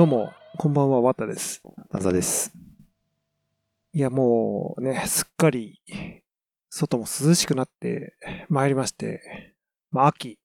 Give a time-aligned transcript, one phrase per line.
[0.00, 1.60] どうも、こんばんは、わたです。
[1.90, 2.54] ナザです。
[3.92, 5.82] いや、もうね、すっかり、
[6.70, 8.14] 外も涼しくなって
[8.48, 9.52] まいりまして、
[9.90, 10.38] まあ、秋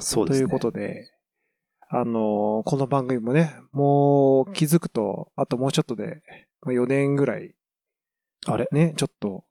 [0.00, 0.48] そうですね。
[0.48, 1.10] ということで、
[1.88, 6.20] あのこの番組もね、もう気づくと、あともうちょっとで、
[6.60, 7.54] まあ4年ぐらい、
[8.44, 8.68] あれ？
[8.70, 9.46] ね、ちょっと、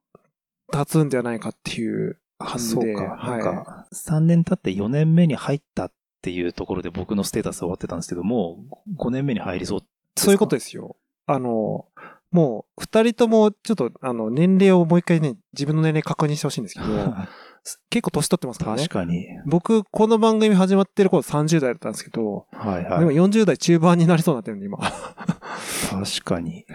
[0.71, 3.01] 経つんじゃないかっていうあ、そうか。
[3.15, 3.43] はい。
[3.43, 8.59] なんか、3年経って4年目に入ったっていうところで僕のステータスは終わってたんですけども、
[8.97, 9.81] 5年目に入りそう。
[10.17, 10.97] そういうことですよ。
[11.25, 11.85] あの、
[12.31, 16.85] もう、二人とも、ちょっと、あの、年齢をもう一回ね、自分の年齢確認してほしいんですけど、
[17.89, 18.93] 結構年取ってますからね確。
[18.93, 19.25] かに。
[19.45, 23.15] 僕、この番組始まってる頃30代だったんですけど、でもはいはい。
[23.15, 24.77] 40代中盤になりそうになってるんで、今。
[24.77, 26.65] 確かに。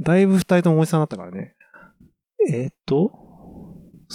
[0.00, 1.54] だいぶ二人ともおじさんになったからね。
[2.50, 3.23] えっ、と、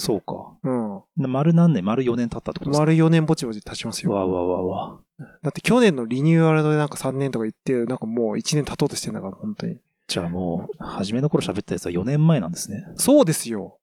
[0.00, 0.56] そうか。
[0.64, 1.02] うん。
[1.22, 1.84] な丸何年？
[1.84, 2.80] 丸4年経ったってことですか？
[2.80, 4.12] 丸4年ぼちぼち経ちますよ。
[4.12, 5.00] わわわわ。
[5.42, 9.76] だって去年のリニューアルでなんか3年とか言って、なんかもう1年経とうとしてんだから、本当に。
[10.08, 12.84] じゃあもう、初めの頃喋ったやつは4年前なんですね。
[12.96, 13.78] そうですよ。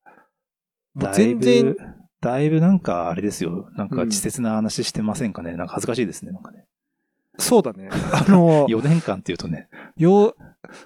[1.13, 1.77] 全然ぶ、、
[2.21, 3.69] だいぶなんかあれですよ。
[3.77, 5.55] なんかうん稚拙な話してませんかね？
[5.55, 6.31] なんか恥ずかしいですね。
[6.31, 6.65] なんかね。
[7.37, 7.89] そうだね。
[8.11, 9.69] あの、4年間っていうとね。
[9.95, 10.35] よ、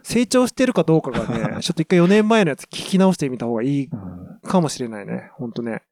[0.04, 5.32] 成長してるかどうかがね、 ちょっと一回4年前のやつ聞き直してみた方がいいうんかもしれないね。
[5.36, 5.84] ほんとね。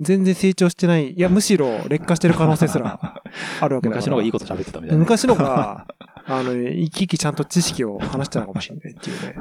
[0.00, 1.12] 全然成長してない。
[1.12, 3.22] いや、むしろ劣化してる可能性すら
[3.60, 4.02] あるわけだから。
[4.02, 4.98] 昔の方がいいこと喋ってたみたいな。
[4.98, 5.86] 昔のが、
[6.26, 9.36] あの、生き生きちゃんと知識を話してたのかもしれないっていうね、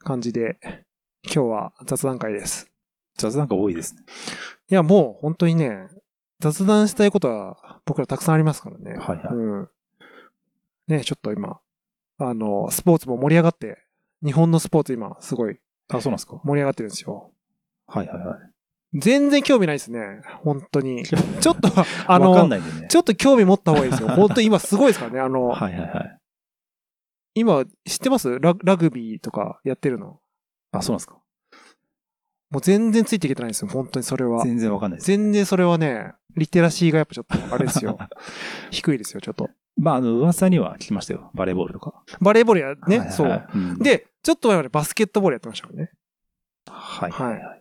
[0.00, 0.58] 感じで、
[1.24, 2.70] 今日は雑談会です。
[3.16, 4.02] 雑談が多いですね。
[4.70, 5.88] いや、もう本当にね、
[6.40, 8.92] 雑談したいことは僕らたくさんありますからね。
[8.98, 9.68] はいはいうん。
[10.88, 11.60] ね、ちょっと今、
[12.18, 13.78] あの、スポーツも盛り上がって、
[14.24, 17.32] 日本のスポーツ今すごいあ、そうなんですか盛り上がってるんですよ。
[17.88, 18.38] はいはいはい。
[18.94, 20.22] 全然興味ないですね。
[20.42, 21.04] 本当に。
[21.04, 21.68] ちょっと、
[22.06, 22.60] あの、ね。
[22.88, 24.08] ちょっと興味持った方がいいですよ。
[24.08, 25.20] 本当に今すごいですからね。
[25.20, 26.18] あの、はいはいはい。
[27.34, 28.38] 今、知ってます？
[28.40, 30.20] ララグビーとかやってるの？
[30.72, 31.18] あ、そうなんですか
[32.50, 33.70] もう全然ついていけてないですよ。
[33.70, 34.42] 本当にそれは。
[34.42, 35.08] 全然わかんないです。
[35.08, 37.98] 全然それはね、リテラシーがやっぱちょっと、あれですよ。
[38.70, 39.50] 低いですよ、ちょっと。
[39.76, 41.30] まあ、あの、噂には聞きましたよ。
[41.34, 42.02] バレーボールとか。
[42.20, 43.28] バレーボールや、ね、はいはいそう。
[43.28, 45.90] はいうんで、ちょっと前までバスケットボールやってましたからね。
[46.70, 47.57] はいはいはいはい。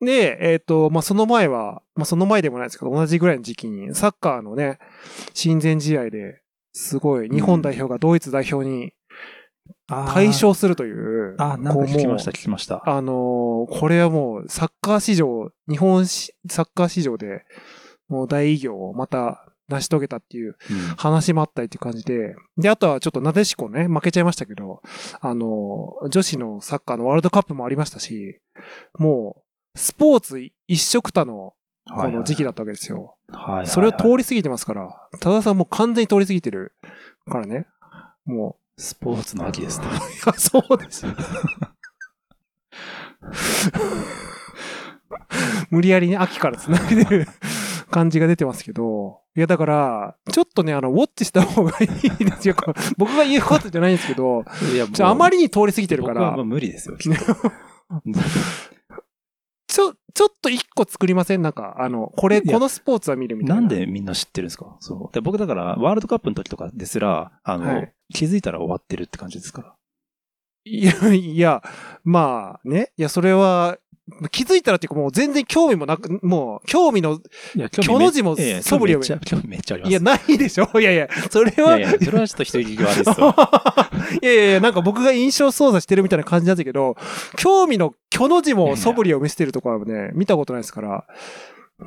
[0.00, 4.78] で、えっ、と、まあ、その前は、まあ、その前でもないですけど、同じぐらいの時期に、サッカーのね、
[5.32, 6.42] 親善試合で、
[6.72, 8.92] すごい、日本代表がドイツ代表に
[9.88, 10.12] あー。
[10.12, 12.82] 対象するという、あ、なんか聞きました、こ聞きました。
[12.86, 17.44] あのーこれはもう、サッカー史上、日本しサッカー史上で、
[18.08, 20.76] もう大偉業をまた成し遂げたっていううん。
[20.96, 24.82] 話もあったりっていう感じで、で、あとはちょっとなでしこね、負けちゃいましたけど、
[25.20, 28.40] あの、女子のサッカーのワールドカップもありましたし、
[28.98, 29.42] もう、
[29.76, 31.54] スポーツ一色たの、
[31.88, 33.16] この時期だったわけですよ。
[33.28, 36.72] はいそれを通り過ぎてますから、多田さんもう完全に通り過ぎてる
[37.30, 37.66] からね。
[38.24, 39.86] もスポーツの秋ですね。
[39.86, 39.92] う、い
[40.26, 41.12] や、そうですよ。
[45.70, 47.26] 無理やりね、秋から繋いでる
[47.90, 51.88] 感じが出てますけど、いや、だから、ちょっとね、あの、ウォッチした方がいい
[52.24, 52.54] ですよ。
[52.96, 56.96] 僕が言うことじゃないんですけど、いや、あまりりに通り過ぎてるから僕は無理ですよ。
[56.96, 57.36] きっと
[59.76, 61.42] ちょ、ちょっと一個作りません？
[61.42, 63.60] なんか、あの、これ、このスポーツは見るみたいな。
[63.60, 64.74] なんでみんな知ってるんですか？
[64.80, 65.14] そう。
[65.14, 69.74] で僕だから、ワールドカップの時とかですら、あの、はい気づいたら終わってるって感じですから。
[70.64, 71.62] いや、いや、
[72.04, 72.92] まあね。
[72.96, 73.76] いや、それは、
[74.30, 77.20] 気づいたらっていうかもう全然興味もなく、もう、興味の、
[77.56, 79.90] いや、興の字もええ素振りを興味めっちゃ、興味めっちゃあります。
[79.90, 83.34] いや、ないでしょいやいや、それは、いやいや、それはちょっと一人聞き悪いですよ。
[84.22, 86.96] いやいやいや、なんか僕が印象操作してるみたいな感じなんだけど、
[87.36, 91.04] 興味の巨の字も素振りを見せてるところはね、見たことないですから。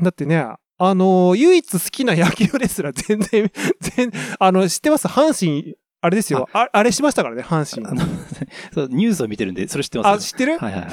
[0.01, 0.46] だってね、
[0.81, 3.51] あの唯一好きな野球ですら全然、
[3.81, 5.07] 全、あの、知ってます？
[5.07, 6.47] 阪神、あれですよ。
[6.53, 7.94] ああれしましたからね、阪神あ。
[7.94, 8.01] の
[8.74, 10.27] そうニュースを見てるんで、それ知ってあ、ます？
[10.31, 10.57] 知ってる？
[10.57, 10.92] はいはいはい。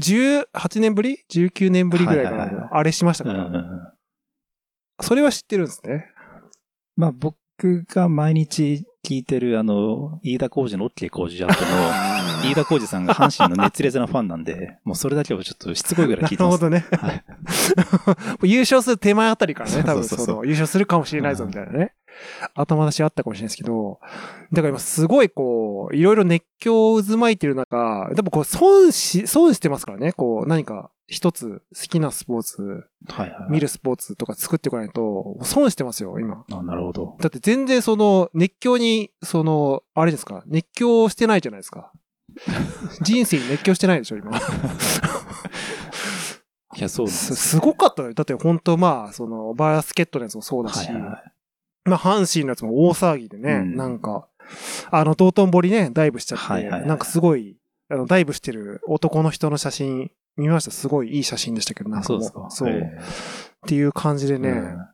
[0.00, 2.68] ?18 年ぶり ?19 年ぶりぐらいかはいはいはいな。
[2.72, 3.32] あれしましたか？
[3.32, 3.44] ら。
[3.46, 3.64] うんうんうん
[5.02, 6.04] それは知ってるんですね。
[6.94, 7.34] まあ僕
[7.88, 11.70] が毎日聞いてるあの、飯田浩二の OK 工事アップの、
[12.50, 16.62] 飯田浩二さんが阪神の熱烈なファンなんで、もうそれだけはちょっとしつこいぐらいな聞いてます。
[16.62, 16.84] るほどね。
[16.90, 17.24] はい。
[18.52, 21.94] 優勝する手前あたりからね、多分その、優勝するかもしれないぞ、みたいなね。
[22.54, 24.00] 頭出しあったかもしれないですけど、
[24.52, 32.62] だから今すごいこう、いろいろ熱狂を渦巻いてる中、でもこう、損し、損してますからね、こう、何か一つ好きなスポーツ、
[33.08, 33.50] はいはい。
[33.50, 36.44] 見るスポーツとか作ってこないと、損してますよ、今。
[36.50, 37.16] あ、なるほど。
[37.20, 41.92] だって全然その、熱狂に、その、あれですか、熱狂してないじゃないですか。
[43.02, 44.30] 人生に熱狂してないでしょ、今。
[46.76, 48.14] いや、そうですすすごかったよ。
[48.14, 51.32] だって本当まあ、その、バスケットのやつもそうだし、はいはいはい。
[51.84, 54.28] まあ、阪神のやつも大騒ぎでね、うんなんか、
[54.90, 57.56] あの、道頓堀ね、ダイブしちゃって、はいはいはいなんかすごい、
[57.88, 60.70] あの、ダイブしてる男の人の写真、見ました？
[60.70, 62.50] すごいいい写真でしたけど、なんかもそうですか。
[62.50, 62.68] そう。
[62.70, 64.86] えっていう感じでね、えうん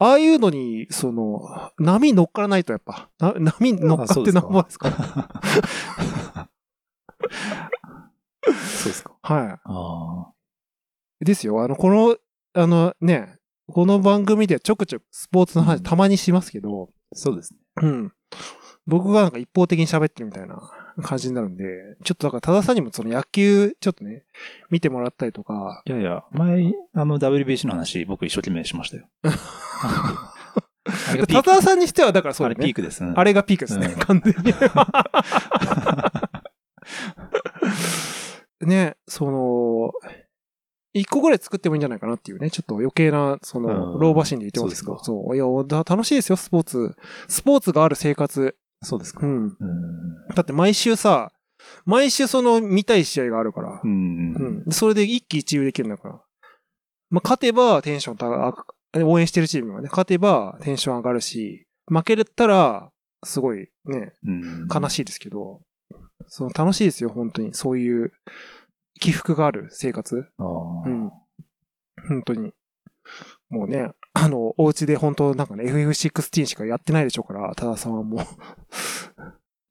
[0.00, 4.90] ああいうのに、その、波乗っからないとやっぱ、な波乗っかってなんぼですか？
[8.44, 9.12] そうですか。
[9.22, 10.32] はあ
[11.20, 11.24] い。
[11.24, 11.60] ですよ。
[11.62, 12.16] あの、この、
[12.54, 13.37] あのね、
[13.70, 17.14] この番組ではちょくちょくスポーツの話たまにしますけど、あ。
[17.14, 17.58] そうですね。
[17.82, 18.12] うん。
[18.86, 20.58] 僕がなんか一方的に喋ってるみたいな
[21.02, 21.64] 感じになるんで、
[22.02, 24.24] ちょっとだから多田さんにもその野球ちょっとね、
[24.70, 29.06] 見てもらったりとか、いやいや、前、あの WBC の話、僕一生懸命しましたよ。
[31.28, 32.64] 多田さんにしてはだからそうあれだね。
[32.64, 33.12] ピークですね。
[33.14, 34.54] あれがピークですね、うん完全に。
[38.66, 39.92] ね、その、
[40.98, 46.96] 一個ぐらい作ってもいいんじゃないかなっていうね、ちょっと余計な、その、うん老婆心で言ってますけど、そそういや、だ楽しいですよ、スポーツ。
[47.28, 48.56] スポーツがある生活。
[48.82, 49.26] そうですか。
[49.26, 49.44] うん。
[49.46, 49.54] うん。
[50.34, 51.32] だって毎週さ、
[51.84, 54.64] 毎週その見たい試合があるからう、ん。
[54.66, 54.72] うん。
[54.72, 56.20] それで一喜一憂できるんだから。
[57.10, 58.74] まあ、勝てばテンション高く、
[59.04, 62.90] 応援してるチームがね、勝てばテンション上がるし、負けたら、
[63.24, 65.60] すごいね、うん悲しいですけど、
[66.26, 67.54] その楽しいですよ、本当に。
[67.54, 68.12] そういう
[68.98, 70.26] 起伏がある生活？
[70.38, 71.10] うん。
[72.08, 72.52] 本当に。
[73.48, 78.20] もうね、あの、お家で本当なんかね、FF16 しかやってないでしょうから、多田さんはもう。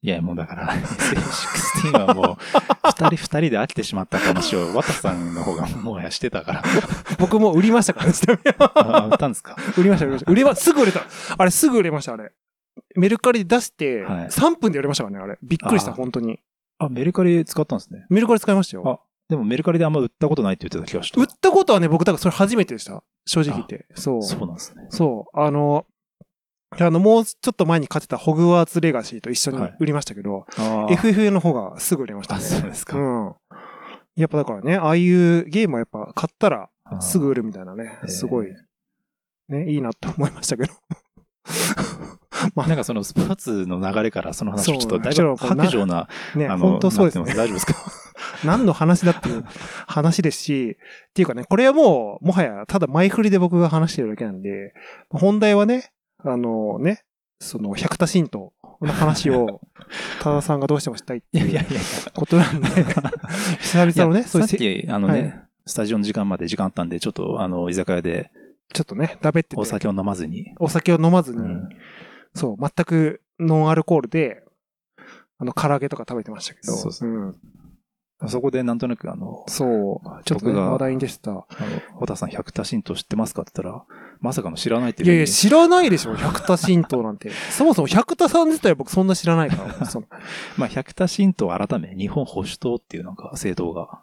[0.01, 2.37] いや、もうだから、16はもう、
[2.85, 6.63] 二人二人で飽きてしまった話を、渡さんの方がもうやしてたから。
[7.19, 8.13] 僕も売りましたからね、
[8.59, 9.55] あ、売ったんですか？
[9.77, 10.31] 売りました、売りました。
[10.31, 11.01] 売れま、すぐ売れた。
[11.37, 12.31] あれ、すぐ売れました、あれ。
[12.95, 15.37] メルカリで出して、はい3分で売れましたからね、あれ。
[15.43, 16.39] びっくりした、本当に。
[16.79, 18.05] あ、メルカリ使ったんですね。
[18.09, 19.01] メルカリ使いましたよ。
[19.29, 21.19] あでもメルカリであんま売ったことないって言ってた気がした。
[21.19, 23.03] 売ったことはね、僕、だからそれ初めてでした。
[23.25, 23.85] 正直言って。
[23.95, 24.23] そう。
[24.23, 24.87] そうなんですね。
[24.89, 25.39] そう。
[25.39, 25.85] あの、
[26.71, 32.43] あの、もうちょっと前に買ってたホグワーツレガシーと一緒にはい売りましたけど、あ FFA の方がすぐ売れましたあ、ね。
[32.43, 32.97] そうですか。
[32.97, 33.35] うん。
[34.15, 36.69] やっぱだからね、ああいうゲームはやっぱ買ったら
[36.99, 38.47] すぐ売るみたいなね、えーすごい、
[39.49, 40.73] ね、いいなと思いましたけど。
[42.55, 42.67] まあ。
[42.67, 47.25] なんかそのスポーツの流れからその話ちょっとだいぶちょっと白状な、ね、あの、本当そうですね。
[47.33, 47.75] 大丈夫ですか？
[48.43, 49.45] 何の話だっていう
[49.87, 50.77] 話ですし、
[51.09, 54.73] っていうかね、これはもう、もはや、ただ前振りで僕が話してるだけなんで、
[55.09, 55.91] 本題はね、
[56.23, 57.03] あのね、
[57.39, 59.61] その、百田神道の話を、
[60.19, 61.59] 多田さんがどうしてもしたいっていう。
[62.15, 62.67] ことなんで、
[63.61, 65.43] 久々のね、そういうせ、さっき、あのね、はい。
[65.67, 68.31] スタジオの時間まで時間あったんで、ちょっと、あの、居酒屋で
[68.73, 69.61] ちょっとね、だべってて。
[69.61, 70.53] お酒を飲まずに。
[70.59, 71.69] お酒を飲まずに、うん
[72.37, 74.43] そう、全くノンアルコールで、
[75.39, 77.35] あの、唐揚げとか食べてましたけど、そうそううん
[78.25, 81.31] そこでなんとなく、あの、そう、ちょっと、ね、話題でした。
[81.31, 81.45] あの、
[81.93, 83.85] ホタさん百田神道知ってますかって言ったら、
[84.19, 87.29] まさかの知らないっていういやいや、知らないでしょ、百田神道なんて。
[87.51, 89.75] そもそも百田さん自体僕そんな知らないから。
[90.57, 94.01] まあ、百田神道改め、日本保守党っていうなんか政党が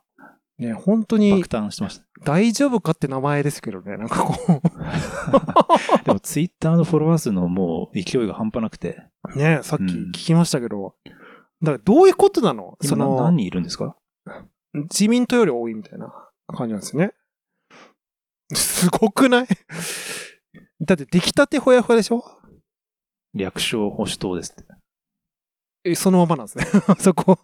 [0.59, 2.05] ね、本当に爆誕してました。
[2.25, 4.35] 大丈夫かって名前ですけどね、なんかこ
[6.05, 9.03] でも、ツイッターのフォロワー数のもう勢いが半端なくて、
[9.35, 10.95] う、ね、さっきうん聞きましたけど、
[11.63, 12.79] だからどういうことなの？
[12.83, 13.97] その何、人いるんですか？
[14.75, 16.13] 自民党より多いみたいな
[16.49, 17.13] 感じなんですよね。
[18.55, 19.47] すごくない？
[20.81, 22.25] だって出来たてほやほやでしょ？
[23.35, 24.65] 略称保守党ですって。
[25.87, 26.65] え、そのままなんですね。
[27.01, 27.39] そこ。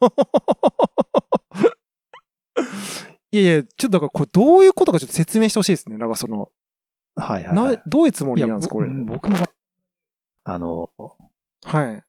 [3.33, 5.97] いやいや、ちょっとだからこれどういうことかちょっと説明してほしいですね。
[5.97, 6.51] なんかその、
[7.15, 7.67] はいはい、は。
[7.69, 8.89] ないどういうつもりなんですか、これ。
[8.89, 9.37] ぼ僕も、
[10.45, 10.91] あの、
[11.65, 12.03] はい。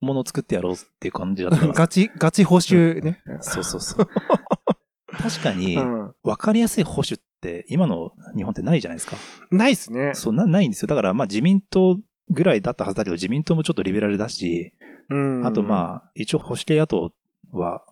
[0.00, 1.72] ものを作ってやろうっていう感じだったから。
[1.74, 3.22] ガチ、ガチ補修ね。
[3.40, 4.08] そうそうそう。
[5.12, 6.14] 確かにう、ん。
[6.22, 9.16] 分かりやすい保守って、今の日本ってないじゃないですか。
[9.50, 10.12] ないっすね。
[10.14, 10.88] そう、な、ないんですよ。
[10.88, 11.98] だから、まあ自民党
[12.30, 14.72] ぐらいだったはずだけど、自民党もちょっとリベラルだし、
[15.10, 15.46] うん。
[15.46, 17.12] あとまあ、一応保守系野党
[17.52, 17.84] は、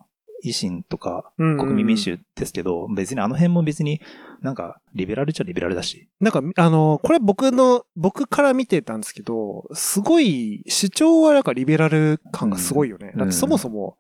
[0.45, 4.01] 維新とかうん、国民民主ですけど、別にあの辺も別に
[4.43, 6.09] なんか、リベラルっちゃリベラルだし。
[6.19, 13.11] なんか、あの、これ僕の、僕から見てたんですけど、すごい、主張はなんかリベラル感がすごいよね。
[13.13, 13.99] うんだってそもそも、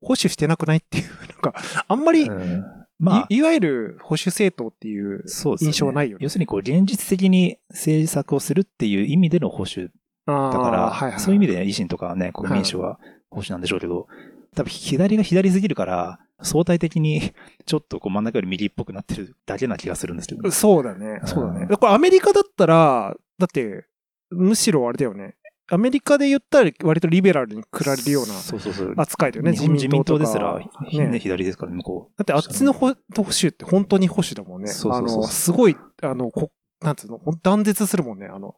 [0.00, 1.54] 保守してなくないっていう、 なんか、
[1.88, 2.64] あんまり、うん
[2.98, 5.24] まあ、いいわゆる保守政党っていう。
[5.60, 6.24] 印象はないよね。
[6.24, 9.90] 要するにこう、現実的に政策をするっていう意味での保守
[10.26, 12.98] だだから、はいはい、そういう意味で維新とかね、国民民主は
[13.30, 14.08] 保守なんでしょうけど、
[14.54, 17.32] 多分左が左すぎるから、相対的に
[17.64, 20.50] ちょっとこう真ん中より右っぽくなってるだけな気がするんですけど。
[20.50, 21.20] そうだね。
[21.24, 21.66] そうだね。
[21.70, 23.86] うんこれアメリカだったら、だって、
[24.30, 25.36] むしろあれだよね。
[25.68, 28.94] アメリカで言ったら割とリベラルに比べるようなそうそうそう。
[28.96, 29.52] 扱いだよね。
[29.52, 30.60] 日本自民党ですら、
[30.92, 34.68] ねね、左ですからね、向こだってあっちの保保守って本当に保守だもんね。
[34.68, 38.26] そうそうそうあの、すごい、あの、こなんつうの、断絶するもんね。
[38.26, 38.54] あの、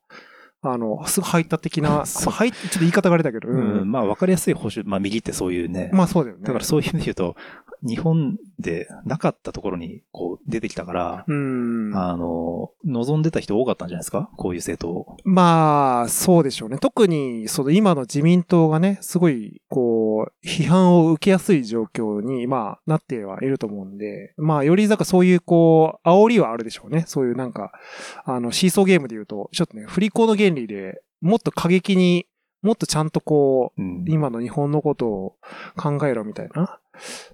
[0.60, 3.92] あの、すごい排他的な、 そうまあ排ちょっと言い方があれだけど、ううんん。
[3.92, 5.90] まあ、わかりやすい保守、まあ、右ってそういうね。
[5.92, 6.42] まあそうだよね。
[6.44, 7.36] だからそういう意味で言うと、
[7.86, 11.92] 日本でなかったところにこう出てきたから、うん。
[11.94, 14.30] あの、望んでた人多かったんじゃないですか？
[14.36, 15.16] こういう政党を。
[15.24, 16.78] まあ、そうでしょうね。
[16.78, 27.04] 特に、その今の自民党がね、すごい、こう、批判を受けやすい状況に、まあ、なってはいると思うんで、まあ、より、なんかそういう、こう、煽りはあるでしょうね。
[27.06, 27.72] そういうなんか、
[28.24, 32.26] あの、シーソーゲームで言うと、ちょっとね、振り子の原理で、もっと過激に、
[32.60, 35.36] もっとちゃんとこう、うん今の日本のことを
[35.76, 36.80] 考えろみたいな。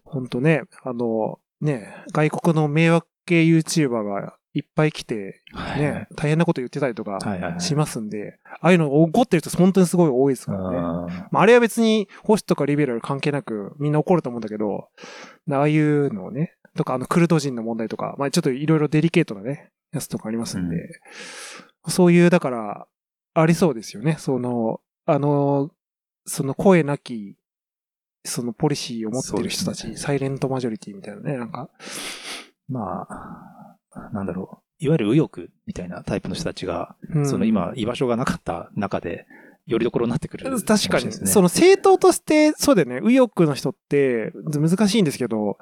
[0.05, 7.61] ほんとね、あの、ね、外国の迷惑系 YouTuber がいっぱい来て、はいね、大変なこと言ってたりとかはいはいはい。
[7.61, 10.77] しますんで、ああいうの怒ってる人本当にすごい多いですからね。
[10.77, 14.89] あまあ、あれは別に保守とかリベラル関係なくみんな怒ると思うんだけど、
[15.51, 20.77] ああいうのをね、とかあのクルド人の問題とか、まあちょっといろいろデリケートなね、やつとかありますんで、
[21.89, 22.87] そういう、だから、
[23.35, 24.17] ありそうですよね。
[24.19, 25.71] その、あの、
[26.27, 27.37] その声なき、
[28.25, 31.69] そのポリシーを持ってる人たち、ねサイレントマジョリティみたいなね、なんか、
[32.69, 34.85] まあ、なんだろう。
[34.85, 39.27] いわゆる右翼みたいなタイプの人たちが、うんその今、居場所がなかった中で、
[39.67, 41.13] よりどころになってくる、確かに。
[41.13, 45.59] その政党として、そうだよね、右翼の人って難しいんですけど、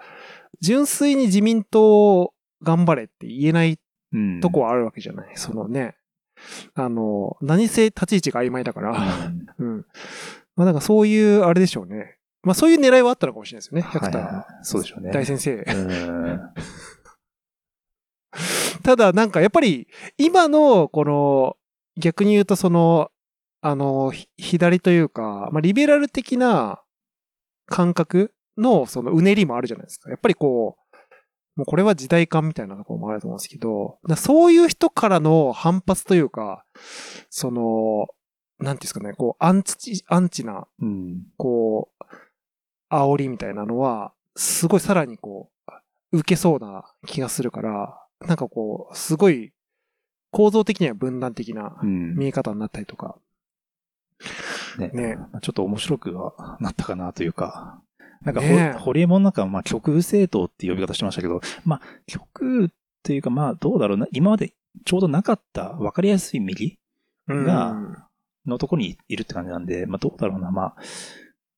[0.61, 3.79] 純粋に自民党頑張れって言えない
[4.13, 5.33] うんとこはあるわけじゃない。
[5.37, 5.95] そのね、
[6.75, 8.91] あの、何せ立ち位置が曖昧だから、
[9.59, 9.87] うんうん。
[10.57, 12.19] まあなんかそういう、あれでしょうね。
[12.43, 15.11] まあそういう狙いはあったのかもしれないですよね、百田はいはいそうでしょうね。
[15.13, 15.55] 大先生。
[15.55, 16.41] うん
[18.83, 21.57] ただなんかやっぱり、今の、この、
[21.97, 23.11] 逆に言うとその、
[23.61, 26.83] あの、ひ左というか、まあリベラル的な
[27.67, 30.11] 感覚のそのうねりもあるじゃないですか。
[30.11, 30.83] やっぱりこう、
[31.55, 36.65] もうこれは時代感みたいなところもあると思うんですけど、そういう人からの反発というか、
[37.29, 38.09] その、
[38.59, 41.23] なんていうんですかね、こう、アンチ、アンチな、うん。
[41.37, 42.05] こう、
[42.93, 45.51] 煽りみたいなのは、すごいさらにこ
[46.13, 49.53] う、受けそうな気がするから、なんかこう、すごい、
[50.31, 52.15] 構造的には分断的なうん。
[52.15, 53.17] 見え方になったりとか。
[54.79, 54.91] ね。
[54.95, 55.17] ね。
[55.17, 57.83] まあちょっと面白くはなったかなというか、
[58.23, 58.73] なんかほ、ね。
[58.75, 62.71] えホリエモンなんかはまあ極右政党って呼び方してましたけど、まあ極右っ
[63.03, 66.79] ていうかまあどうだろうな、今までちょうどなかった分かりやすい右
[67.29, 67.45] うん。
[67.45, 67.77] が
[68.47, 70.77] のとこにいるって感じなんで、まあどうだろうな、まあ、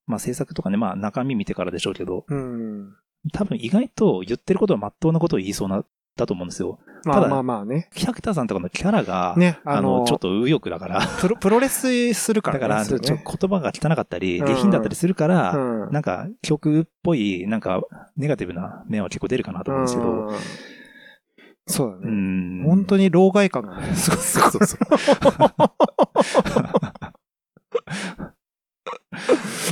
[0.06, 2.94] まあ政策とかね、まあ中身見てからでしょうけど、うん。
[3.32, 5.84] 多分意外と言ってることは真っ当なことを言いそうな、
[6.16, 6.78] だと思うんですよ。
[7.02, 7.88] ただまあまあまあね。
[7.94, 12.60] キャクターさんとかのキャラが、ね、ああの、の、ちょっと右翼だから、プロプロレスするからね。
[12.60, 17.82] だから、ね言葉が汚かったり、うん下品だったりするから、うんなんか、極右っぽい、なんか、
[18.16, 20.36] ネガティブな面は結構出るかなと思うんですけど、うん
[21.66, 22.10] そうだうね。
[22.10, 22.62] ん。
[22.64, 24.18] 本当に老害感がね、すごい。
[24.20, 24.78] そうそうそう。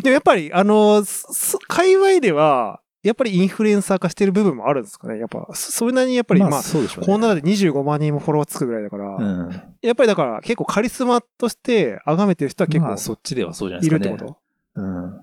[0.03, 1.05] でもやっぱり、あの、
[1.69, 5.19] 界隈では、やっぱりインフルエンサー化してる部分もあるんですかね。
[5.19, 7.07] やっぱ、そそれなりにやっぱり、まあ、そうでしょうね。
[7.07, 9.51] こんなで25万人もフォロワーつくぐらいだから、うん。
[9.83, 14.11] やっぱりだから結構カリスマとして崇めてる人は結まあ、そ構っちではそうじゃないいですかね。
[14.11, 14.39] るってこ
[14.77, 14.81] と？
[14.81, 15.21] うん。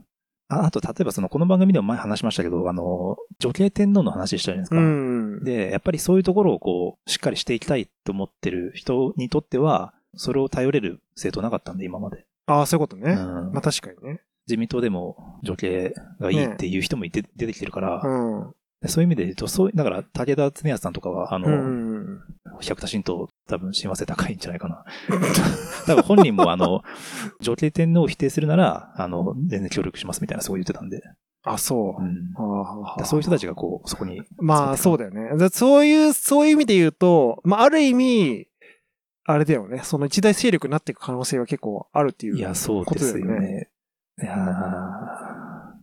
[0.52, 4.78] ああと、例えばその、この番組でも前話しましたけど、あの、女系天皇の話したじゃないですか。
[4.78, 5.44] うん。
[5.44, 12.26] で、やっぱりそういうところをこう、しっかりしていきたいと思ってる人にとっては、それを頼れる政党なかったんで、今まで。
[12.50, 13.12] ああ、そういうことね。
[13.14, 14.22] うんまあ確かにね。
[14.48, 18.54] 自民党でも女系がいいっていう人もいて、出てきてるから、うん。
[18.82, 22.20] でそういう意味で言うと、そう、だから、武田恒康さんとかは、あの、うん。
[22.62, 24.86] 百田神道、多分親和性高いんじゃないかな。
[25.86, 26.82] だから本人も、あの、
[27.42, 31.02] 女系天皇を否定するなら、あの、全然協力しますみたいな、そう言ってたんで。
[31.44, 32.04] あ、そう
[33.06, 34.22] そういう人たちがこう、そこに。
[34.38, 35.38] まあ、そうだよね。
[35.38, 38.48] だそういう、そういう意味で言うと、まあ、ある意味、
[39.32, 39.82] あれだよね。
[39.84, 42.38] その一大勢力になっていく可能性は結構あるっていう。
[42.38, 43.70] いや、そうですよね。
[44.20, 44.36] いや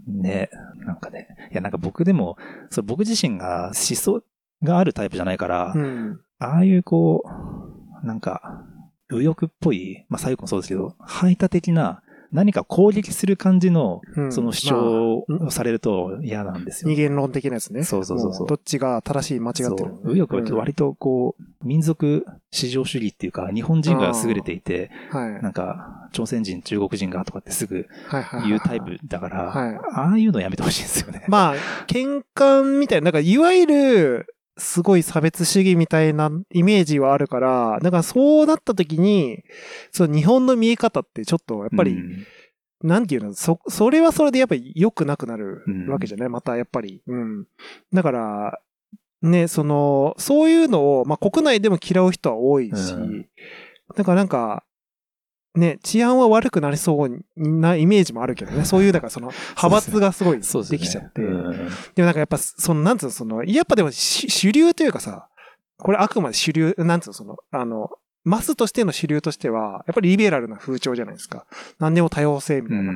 [0.09, 0.51] ーね、
[0.85, 1.29] なんかね。
[1.53, 2.37] いや、なんか僕でも、
[2.71, 4.25] そう僕自身が思想
[4.65, 6.21] があるタイプじゃないから、うん。
[6.41, 7.23] ああいうこ
[8.03, 8.65] う、なんか、
[9.11, 16.91] 右翼っぽい、まあ、左翼もそうですけど、排他的な、何か攻撃する感じの、うんその主まあ張をされると嫌なんですよ。
[16.91, 17.85] 二元論的なやつね。
[17.85, 25.43] そうそうそうそうもどっちが正しい間違ってるそう右翼は割とこう、民族至上主義っていうか、日本人が優れていて、うんはい。
[25.43, 27.87] なんか、朝鮮人、中国人がとかってすぐ。
[28.47, 31.25] 言うタイプだから、はいああいうのやめてほしいんですよね。
[31.29, 31.55] まあ、
[31.87, 39.43] 喧嘩みたいな、なんか、いわゆる、すごい差別主義みたいなイメージはあるから、だからそうなった時に、
[39.93, 42.27] その日本の見え方ってちょっと、やっぱり、うん
[42.83, 47.03] なんていうの、そ、それはそれでやっぱり良くなくなるうんわけじゃない、またやっぱり。
[47.07, 47.47] うん。
[47.93, 48.61] だから、
[49.23, 53.27] ね、その、そういうのを、まあ国内でも嫌う人は多いし、うん
[53.95, 54.65] だからなんか、
[55.57, 58.65] ね、治安は悪くなりそうなイメージもあるけどね。
[58.65, 61.23] そういう、だからその、 派閥がすごいそうできちゃって。
[61.23, 65.29] うんでもなんかやっぱ、その、なんつうの、その、やっぱでもし主流というかさ、
[65.79, 67.91] これあくまで主流、なんつうの、その、あの、
[68.25, 71.47] マスとしての主流としては、やっぱりリベラルな風潮じゃないですか。
[71.79, 72.93] 何でも多様性みたいな。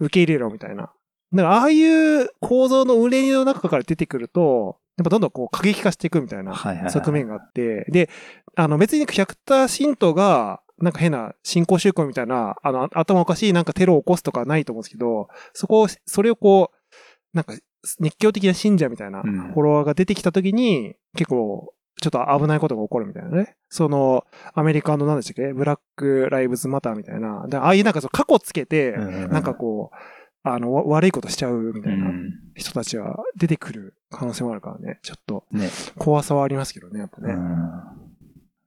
[0.00, 0.92] 受け入れろみたいな。
[1.32, 1.84] だから、ああい
[2.22, 6.54] う構造の憂いの中から出てくると、やっぱどんどんこう過激化していくみたいな
[6.90, 8.10] 側面があって、で、
[8.56, 17.54] あの別に百田信徒が、なんか変な信仰宗教みたいな、あの、頭おかしいなんかテロを起こすとかはないと思うんですけど、そこを、それをこう、なんか
[18.00, 23.56] 熱狂的な信者みたいなうんフォロワーが出てきたときに、結構、ちょっと危ないことが起こるみたいなね。
[23.68, 25.52] その、アメリカの何でしたっけ？
[25.52, 27.46] ブラック・ライブズ・マターみたいな。
[27.46, 29.96] でああいうなんかその過去つけて、うんなんかこう、
[30.42, 34.98] あの、わ悪いことしちゃうみたいなうん人たちは出てくる可能性もあるからね。
[35.02, 35.70] ちょっとね。
[35.96, 37.32] 怖さはありますけどね、やっぱね。
[37.32, 38.03] うん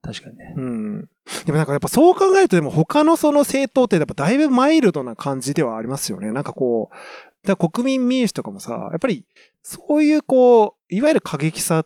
[0.02, 0.54] 確かにね。
[0.56, 1.10] うん。
[1.46, 6.32] でもなんかやっぱそう考えるとでも他のその政党ってやっぱだいぶマイルドな感じではありますよね。
[6.32, 9.26] なんかこう、だ国民民主とかもさ、やっぱり
[9.64, 11.86] そういうこう、いわゆる過激さ、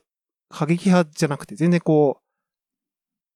[0.49, 2.19] 過激派じゃなくて全然こ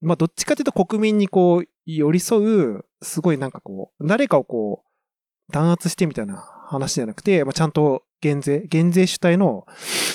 [0.01, 9.65] う、まあどっちかというと国民にこう寄り添う、すごいなんかこう、誰かをこう、弾圧してみたいな話じゃなくて、まあちゃんと減税、減税主体の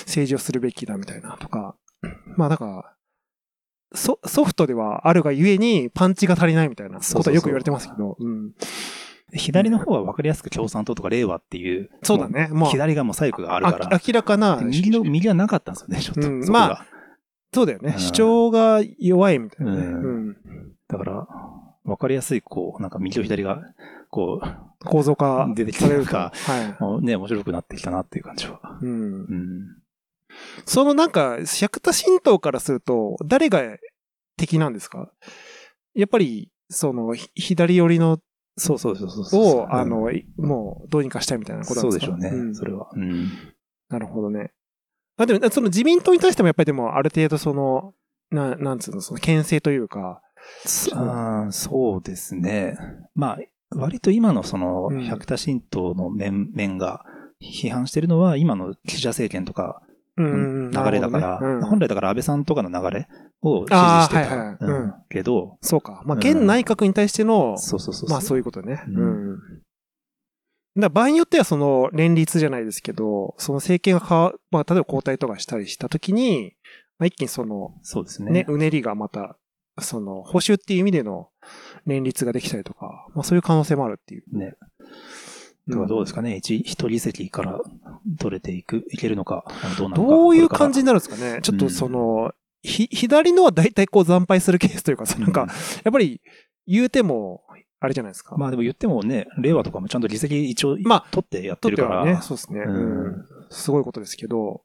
[0.05, 1.75] 政治をするべきだみたいなとか、
[2.37, 2.95] まあだから、
[3.93, 8.51] ソソフトではあるがゆえにパンチが足りないみたいなことはよく言われてますけど、うん。
[9.33, 11.89] 左の方は分かりやすく共産党とか令和っていう。
[12.03, 12.49] そうだね。
[12.51, 13.87] まあ、左がもう左翼があるから。
[13.93, 16.27] あ明らかなで、右の、右はなかったんですよね、ちょっと。
[16.27, 16.85] うんまあ
[17.53, 17.97] そうだよねう。
[17.97, 19.77] ん主張が弱いみたいなね。
[19.79, 20.37] ううんん。
[20.87, 21.27] だから、
[21.83, 23.61] 分かりやすい、こう、なんか右と左が、
[24.09, 24.41] こ
[24.85, 26.11] 構造化出てきされると。
[26.11, 28.79] たりとかはう、もうね、面白くなってきたなっていう感じは。
[28.81, 28.85] い。
[28.85, 28.91] うん。
[28.91, 29.77] うん。
[30.65, 33.61] そのなんか、百田神道からすると、誰が
[34.41, 35.11] 敵なんですか？
[35.93, 38.19] やっぱり、その、ひ左寄りの
[38.57, 39.57] そうそうそうそうそう。
[39.61, 42.11] を、あの、いもうどうにかしたいみたいなことなんですか？
[42.11, 42.89] そうでしょうね、んそれは。
[42.93, 43.29] うん。
[43.89, 44.51] なるほどね。
[45.17, 47.93] あ、でも、その自民党に対してもやっぱりでも、ある程度その、
[48.31, 50.21] な、なんつうの、その、牽制というか、
[50.93, 52.77] あーそうですね。
[53.13, 53.37] まあ、
[53.75, 57.05] 割と今のそのうん、百田新党の面面が
[57.41, 59.81] 批判してるのは、今の岸田政権とか
[60.17, 63.07] うん流れだから、本来だから安倍さんとかの流れ
[63.41, 64.19] を支持してた。
[64.19, 66.03] はいはいうんうんけど、そうか。
[66.05, 68.09] まあ、うん現内閣に対しての、そうそうそう。
[68.09, 68.83] まあそういうことね。
[68.87, 69.39] ううんん。
[70.77, 76.53] だ場合によってはその連立じゃないですけど、その政権が変わ、まあ例えば交代とかしたりしたときに、
[76.97, 78.31] まあ一気にその、そうですね。
[78.31, 79.37] ね、うねりがまた、
[79.81, 81.29] その、補修っていう意味での
[81.85, 84.37] 連立ができたりとか、まあそういう可能性もあるっていう。
[84.37, 84.53] ね。
[85.67, 86.37] だからどうですかね。
[86.37, 87.59] 一、一人席から
[88.19, 89.45] 取れていく、いけるのか、
[89.77, 90.09] どうなのか。
[90.09, 95.47] どういう感じになるんですかねちょっとその、ひ、左のは大体こう惨敗するケースというかさ、なんか、
[95.83, 96.21] やっぱり
[96.67, 97.43] 言うても、
[97.79, 98.35] あれじゃないですか。
[98.37, 102.05] まあでも言ってもね、令和とかもちゃんと議席一応、まあ取ってやっとてるから。
[102.05, 102.59] ね、そうですね。
[102.59, 103.25] うんうん。
[103.49, 104.61] すごいことですけど、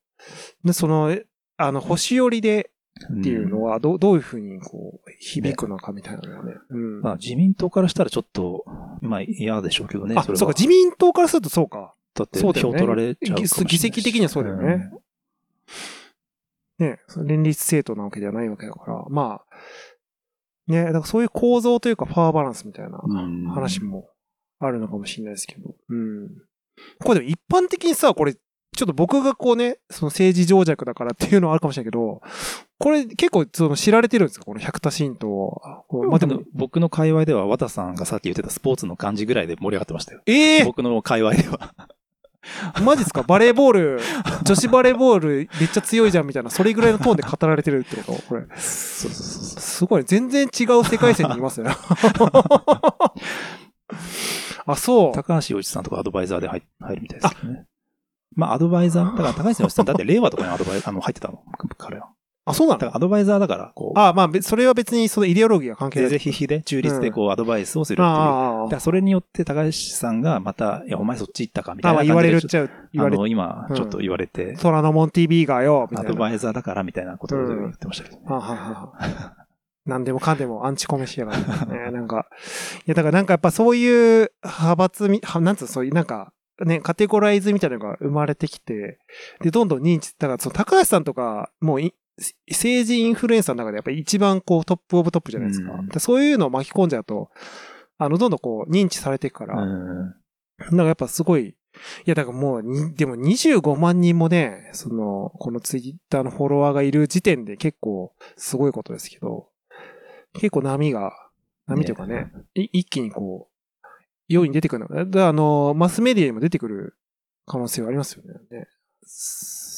[0.65, 2.71] で、その、えあの、星寄りで
[3.19, 6.55] っていうのは、どう、どういうふうに、こう、響くのかみたいなのはね。
[6.69, 7.01] うん。
[7.01, 8.67] まあ自民党からしたらちょっと、
[9.01, 10.15] まあ嫌でしょうけどね。
[10.19, 11.95] あ、れはそうか、自民党からするとそうか。
[12.15, 14.67] だって票取られちゃうかもしれないし議席的にはそうだよね。
[14.67, 15.01] ね、そ
[16.79, 24.09] の連立政党なわけではないわけだから、まあ、ね、だからそういう構造というかパワーバランスみたいなうん話も
[24.59, 25.75] あるのかもしれないですけど。
[25.89, 26.29] うん。
[27.01, 32.21] これでも一般的にさ、これ、ちょっと僕がこうね、その政治情弱だからっていうのはあるかもしれないけど、
[32.79, 40.23] これ結構その知られてるんですかこの百田神道ままあでもも、僕の界隈では、和田さんがさっき言ってたスポーツの感じぐらいで盛り上がってましたよ。
[40.27, 41.75] ええ僕の界隈では。
[42.83, 43.23] マジですか？
[43.23, 44.01] バレーボール、
[44.43, 48.23] 女子バレーボールめっちゃ強いじゃんみたいな、それぐらいのトーンで語られてるってこと？
[48.29, 48.43] これ。
[48.57, 51.67] そうそうそうすごい、全然違う世界線にいますよ。
[54.69, 55.13] あ、そう。
[55.13, 57.67] 高橋洋一さんとかアドバイザーで入入るみたいですけどね。
[58.35, 61.43] まあ、アドバイザー、だから高橋洋一さん、だって令和とかにアドバイあの入ってたの、
[61.79, 62.09] 彼は。
[62.49, 62.79] あ、そうなの？
[62.79, 66.09] だアドバイザーだから、こう、あ、まあ、べそれは別にそのイデオロギーが関係ない。
[66.11, 68.09] ぜぜひひで、中立でこう、アドバイスをするっていう。
[68.09, 72.69] あだからそれによって高橋さんがまた、いや、お前そっち行ったか、みたあ、いまあ言われるっちゃう。
[72.69, 72.75] と。
[72.93, 76.11] 言われあの、今、ちょっと言われて、虎ノ門 TV がよ、みたいな。
[76.11, 78.23] アドバイザーだから、みたいなことを言ってましたけどね。
[79.87, 81.91] 何でもかんでもアンチコメしやがる、ね。
[81.95, 82.27] なんか、
[82.87, 86.33] いや、だからなんかやっぱそういう派閥み、はなんつうの、そういうなんか、
[86.65, 88.99] ね、カテゴライズみたいなのが生まれてきて、
[89.43, 91.95] で、どんどん認知、だからその高橋さんとか、もうい
[92.51, 95.73] 政治インフルエンサーの中でやっぱり一番こうトップオブトップじゃないですか。
[95.73, 97.31] うんでそういうのを巻き込んじゃうと、
[97.99, 100.15] あの、どんどんこう認知されていくから、うん。
[100.71, 101.55] なんかやっぱすごい、い
[102.07, 109.49] や、だからもうに、でも25万人もね、その、このツイッターのフォロワーがいる時点で結構すごいことですけど、
[110.33, 111.13] 結構波が
[111.67, 113.87] 波というかね、い一気にこう、
[114.29, 115.27] 世に出てくるの。
[115.29, 116.97] あの、マスメディアにも出てくる
[117.45, 118.67] 可能性はありますよね。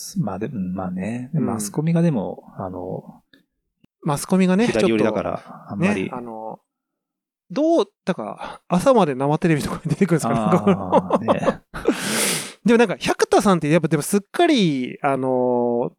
[0.08, 3.22] すまあでも、まあね、うんマスコミがでも、あの、
[4.02, 6.10] マスコミがね、左寄りだから、あとんまりね、。
[6.12, 6.60] あの、
[7.50, 10.34] どう、だから、朝まで生テレビとかに出てくるんですか？
[10.34, 10.38] ね
[10.76, 11.60] ああ、ね。
[12.64, 15.92] でもなんか、百田さんってやっぱでもすっかり、あのー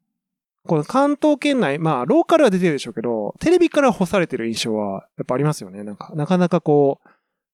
[0.68, 5.84] この関東圏内、まあ、ローカルは出てるでしょうけど、テレビから干されてる印象は、やっぱありますよね。
[5.84, 7.00] なんか、なかなかこ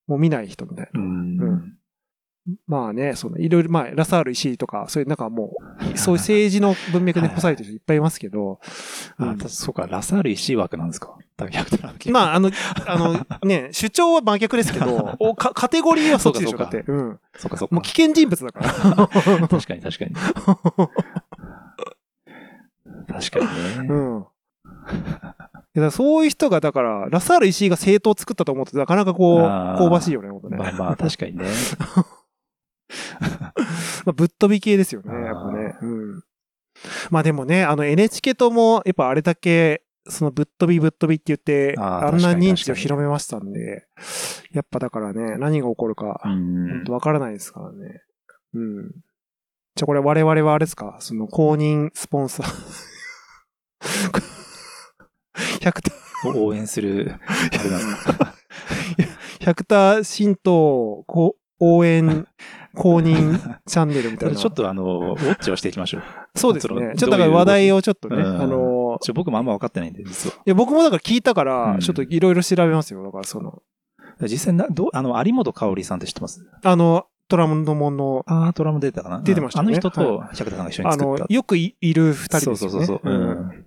[0.08, 1.00] う、もう見ない人みたいな。
[1.00, 1.08] うん
[1.40, 1.78] うん
[2.68, 5.54] まあね、その、いろいろ、まあ、ラサール石井とか、そういうなんかも
[5.94, 8.60] う、そういう政治の文脈で干されてる人いっぱいいますけど、
[9.18, 11.18] うんあ、たそうか、ラサール石井枠なんですか？
[11.38, 12.52] だから100トラまあ、あの、
[12.86, 16.92] あの、ね、主張は真逆ですけど、 おかカテゴリーはそっちでしょ、そうかだって。
[16.92, 17.20] うん。
[17.36, 17.90] そうかそうかもう危。
[17.92, 18.68] 険人物だから。
[19.48, 20.16] 確かに確かに。
[23.08, 23.88] 確かにね。
[23.90, 24.26] うん。
[25.76, 30.58] いやだそういう人が、だから、ラサール石井が政党を作ったと思うと、なかなかこう、香ばしいよね、ほんとね。
[30.58, 31.46] まあまあ、確かにね。
[34.06, 35.76] まあ、ぶっ飛び系ですよね、やっぱね。
[35.82, 35.86] う
[36.18, 36.24] ん。
[37.10, 43.88] まあでもね、あの NHK とも、やっぱあれだけ、そのぶっ飛びぶっ飛びって言って、あんな認知を広めましたんで、
[44.52, 48.04] やっぱだからね、何が起こるか、う本ん当わからないですからね。
[48.54, 48.92] うん。
[48.92, 50.98] じゃあこれ我々はあれですか？
[51.00, 52.46] その公認スポンサー。
[55.62, 55.82] 100
[56.38, 58.34] 応援する、あれなんですか。
[59.42, 62.28] 百田新党こ応援
[62.76, 64.36] 公認チャンネルみたいな。
[64.36, 66.04] ちょっとあの、ウォッチをしていきましょう。
[66.36, 66.94] そうですね。
[66.98, 70.36] ちょっとだから話題をちょっとね、うんあの、ちょ僕もあんま分かってないんで、実は。
[70.38, 73.04] いや僕もだから聞いたからう、んちょっといろいろ調べますよ。
[73.04, 73.62] だからその、
[74.22, 76.46] 実際な、どう、あの、有本香織さんって知ってます？
[76.64, 81.24] あの、トラムのもの、あートラム出てたかな出てましたねあの人と百田さんが一緒にあ作った。
[81.24, 82.86] の、よくいいる二人そうですよね。
[82.86, 83.66] そうそうそう。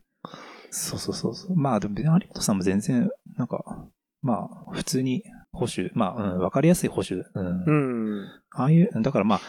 [0.70, 1.56] そうそうそうそう。
[1.56, 3.64] まあ、でも、有本さんも全然、なんか、
[4.22, 7.22] まあ、普通に保守、まあ、うん、わかりやすい保守。
[7.34, 7.64] うん。
[7.64, 8.26] うん。
[8.50, 9.40] ああいう、だからまあ、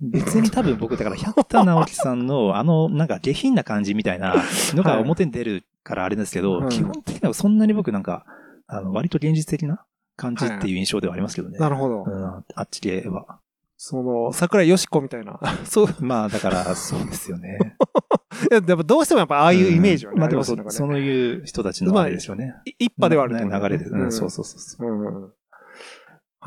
[0.00, 4.34] 別に多分僕、だから、 百田直樹さんの、あの、なんか下品な感じみたいな
[4.74, 8.24] のが表に出るからあれですけど、うん基本的にはそんなに僕なんか、
[8.66, 9.84] あの、割と現実的な
[10.16, 11.58] 感じっていう印象ではありますけどね。
[11.58, 12.04] なるほど。
[12.06, 13.40] うん、あっちでは。
[13.80, 15.40] その、桜井よしこみたいな。
[15.64, 15.88] そう。
[16.00, 17.76] まあ、だから、そうですよね。
[18.50, 22.54] いや、でもどうしてもやっぱああいうイメージはね、まあでもそ、ねそういう人たちのあれですよね。
[22.66, 23.84] い一派ではあると思う流れで。
[23.84, 24.90] うん、そうそうそうそう。
[24.90, 25.32] うん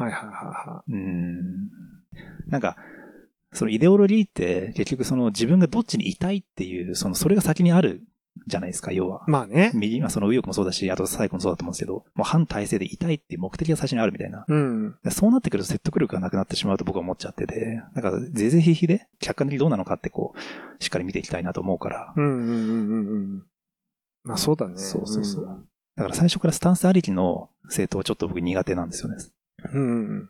[0.02, 0.14] うんうん。
[0.14, 1.70] はいはいはいはうん。
[2.48, 2.78] なんか、
[3.54, 8.02] そのイデオロギーって結局その自分がどっちにいたいっていう、そのそれが先にある
[8.48, 9.26] じゃないですか、要は。
[9.28, 9.32] い。
[9.32, 9.72] まあね。
[9.74, 14.46] 右、まあその右翼もそうだし、あと最後もそうだと思うんですけど、もう反体制でいたいっていう目的が最初にあるみたいな。
[14.48, 14.96] うん。
[15.10, 22.14] そうなってくると説得力がなくなってしまうと僕は思っちゃってて、だからぜぜひひで客観的にどうなのかってこう、しっかり見ていきたいなと思うから。
[22.16, 23.44] うんうんうんうんうん。
[24.24, 24.78] まあそうだね。
[24.78, 29.18] そうそうそうだから最初からスタンスありきの政党はちょっと僕苦手なんですよね。
[29.74, 29.82] うん。
[29.82, 30.30] うん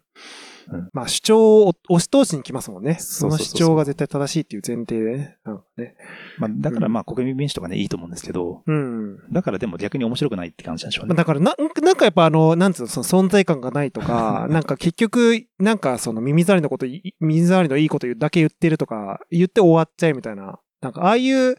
[0.93, 2.97] まあ主張を押し通しに来ますもんね。
[2.99, 5.37] その主張が絶対正しいっていう前提でね。
[5.77, 5.95] ね。
[6.37, 9.17] まあだからまあ国民民主とかね、いいと思うんですけど、うん。
[9.31, 11.09] だからでも逆に面白くないって感じなんでしょうね。
[11.09, 20.59] まあだからな、なんかやっぱあの、なんつうの、その存在感がないとか、 なんか結局、なんかその耳障りのことい、耳障りのいいことだけ言ってるとか、言って終わっちゃえみたいな。
[20.81, 21.55] なんかああいう、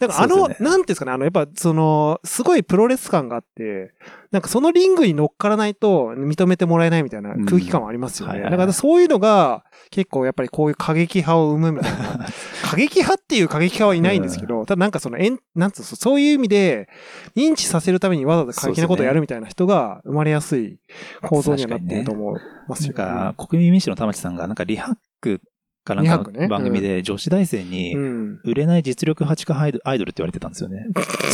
[0.00, 0.56] なんかあの、ね。
[0.58, 3.94] なんていうんですかね、あの、やっぱその、すごいプロレス感があって、
[4.32, 8.34] なんかそのリングに乗っからないと認めてもらえないみたいな空気感はありますよね。
[8.34, 8.58] うんはいはい。
[8.58, 12.26] からそういうのが結構やっぱりこういう過激派を生むみたいな。
[12.68, 16.88] 過激派っていう過激派はいないんですけど、ただなんかその、えんなんつうの、そういう意味で、
[17.36, 20.80] 認知させるためにわざわざ過激なことをやるみたいな人が生まれやすい
[21.22, 25.40] 構造にはなってると思いますよ、か、国民民主の玉木さんが、なんかリハック
[25.84, 28.40] かなんか番組で女子大生にう、ん。
[28.44, 30.86] 売れない実力派地下アイドルって言われてたんですよね。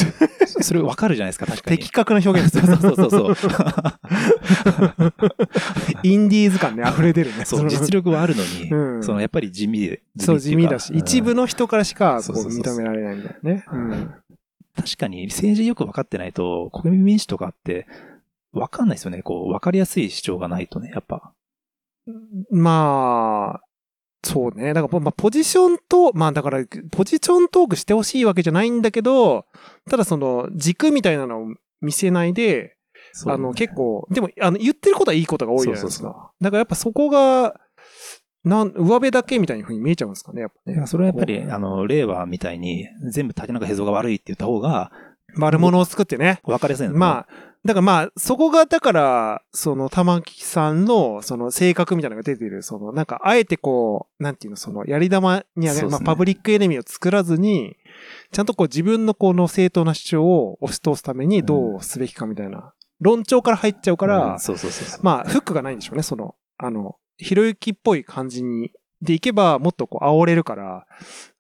[0.63, 1.79] それわかるじゃないですか、確かに。
[1.79, 3.51] 的確な表現ですそうそうそうそう。
[6.03, 7.45] インディーズ感ね、溢れ出るね。
[7.45, 10.03] そう、の実力はあるのに、うんそのやっぱり地味で。
[10.19, 11.41] そう、地味だし、一部の。
[11.41, 13.65] の人からしかこそう認められないんだよね。
[13.73, 14.15] うん。
[14.77, 17.87] 確かに政治よく分かってないと、国民民主とかって、
[18.53, 19.23] わかんないですよね。
[19.23, 21.33] こう、わかりやすい主張がないとね、やっぱ。
[22.51, 23.70] まあ、
[24.23, 24.75] そうね。
[24.75, 29.47] だから、まあ、ポジションと、まあ、だから、ポジショントークしてほしいわけじゃないんだけど、
[29.89, 31.47] ただその、軸みたいなのを
[31.81, 32.77] 見せないで、
[33.13, 36.33] そうあの、結構、でも、あの、言ってることはいいことが多いじゃないですそうそうか。
[36.41, 37.59] だからやっぱそこが、
[38.45, 40.87] なん、上辺だけみたいな風に見えちゃうんですかね、やっぱね。
[40.87, 44.93] それはやっぱり、あの、令和みたいに、全部竹中平蔵が悪いって言った方が、
[45.39, 46.41] 悪者を作ってね。
[46.45, 55.93] 分かりやすいんだまあ、だからまあ、そこが、だから、その、玉木さんの、その、性格みたいなのが出てる、その、なんか、あえてこう、なんていうの、その、やり玉にあげる、ね。
[55.93, 57.77] まあ、パブリックエネミーを作らずに、
[58.33, 65.01] ちゃんとこう、自分のこの正当な主張を押し通すためにどうすべきかみたいな論調から入っちゃうから、うんそうそうそうそう。
[65.03, 68.71] まあ、フックがないんでしょうね、その、あの、ひろゆきっぽい感じに、
[69.03, 70.87] でいけばもっとこう煽れるから、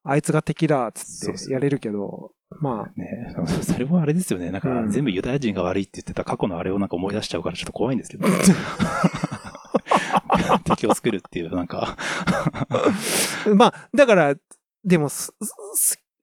[0.03, 4.51] あいつが敵だっつってやれるけど、まあ、ね それもあれですよね。
[4.51, 8.27] なんかうん全部ユダヤ人が悪いって言ってた過去のあれをなんか思い出しちゃうからちょっと怖いんですけど。
[10.65, 11.97] 敵を作るっていう、なんか。
[13.55, 14.35] まあ、だから、
[14.85, 15.09] でも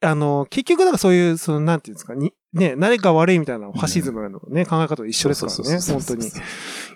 [0.01, 6.27] あの、結局なんかそういう、その、なんていうんですか、に、ね、誰か悪いみたいなファシズムのね、考え方と一緒ですからね、本当に。
[6.27, 6.31] い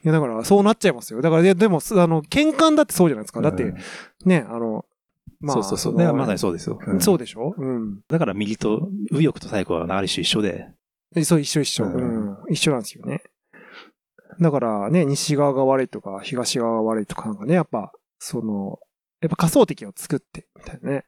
[0.03, 1.21] や、だから、そうなっちゃいますよ。
[1.21, 3.41] だから、ででも、すあの、喧嘩だってそうじゃないですか。
[3.41, 3.73] だって、
[4.25, 4.85] ね、あの、
[5.41, 5.93] まあ、そうそうそう。
[5.93, 6.79] のだからまさにそうですよ。
[6.85, 7.53] うんそうでしょ？
[7.57, 8.01] うん。
[8.07, 10.67] だから右と、右翼と最後はある種一緒で。
[11.15, 11.85] えそう、一緒一緒。
[11.85, 12.37] ううんん。
[12.49, 13.23] 一緒なんですよね。
[14.39, 18.79] だからね、西側が悪いとか、東側が悪いとかなんかね、やっぱ、その、
[19.21, 21.05] やっぱ仮想敵を作って、みたいなね。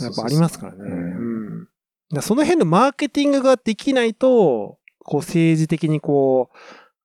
[0.00, 0.78] やっぱありますからね。
[0.80, 1.64] ううんん。
[1.64, 1.70] だか
[2.16, 6.56] らその辺のマーケティングができないと、こう政治的にこう、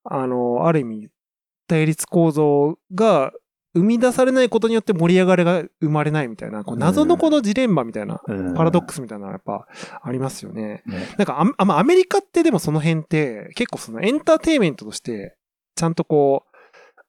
[0.04, 1.08] あの、ある意味、
[1.68, 3.32] 対立構造が
[3.76, 9.66] 生み出されないことによって盛り上がりが生まれないみたいな、こう謎のこのジレンマみたいな、うんパラドックスみたいなのやっぱ
[10.02, 10.82] ありますよね。
[10.86, 15.36] ねなんかアメあまあアメリカってでもその辺って結構そのエンターテインメントとして
[15.74, 16.56] ちゃんとこう、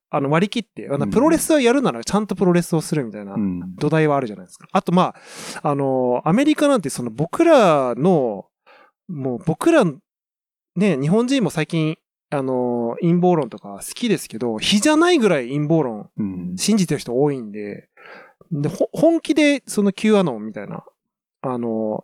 [0.10, 3.75] あの割り切って、あのうんプロレスをやるならちゃんとプロレスをするみたいなうん。
[3.75, 4.67] 土台はあるじゃないですか。
[4.71, 5.15] あとま
[5.62, 8.45] あ、あの、アメリカなんてその僕らの、
[9.08, 9.86] もう僕ら、
[10.75, 11.97] ね、日本人も最近、
[12.30, 16.56] あの、陰謀論とか好きですけど、比じゃないぐらい陰謀論うん。
[16.58, 17.90] 信じてる人多いんで、
[18.52, 20.84] で、ほ本気でその Q アノンみたいな、
[21.42, 22.02] あの、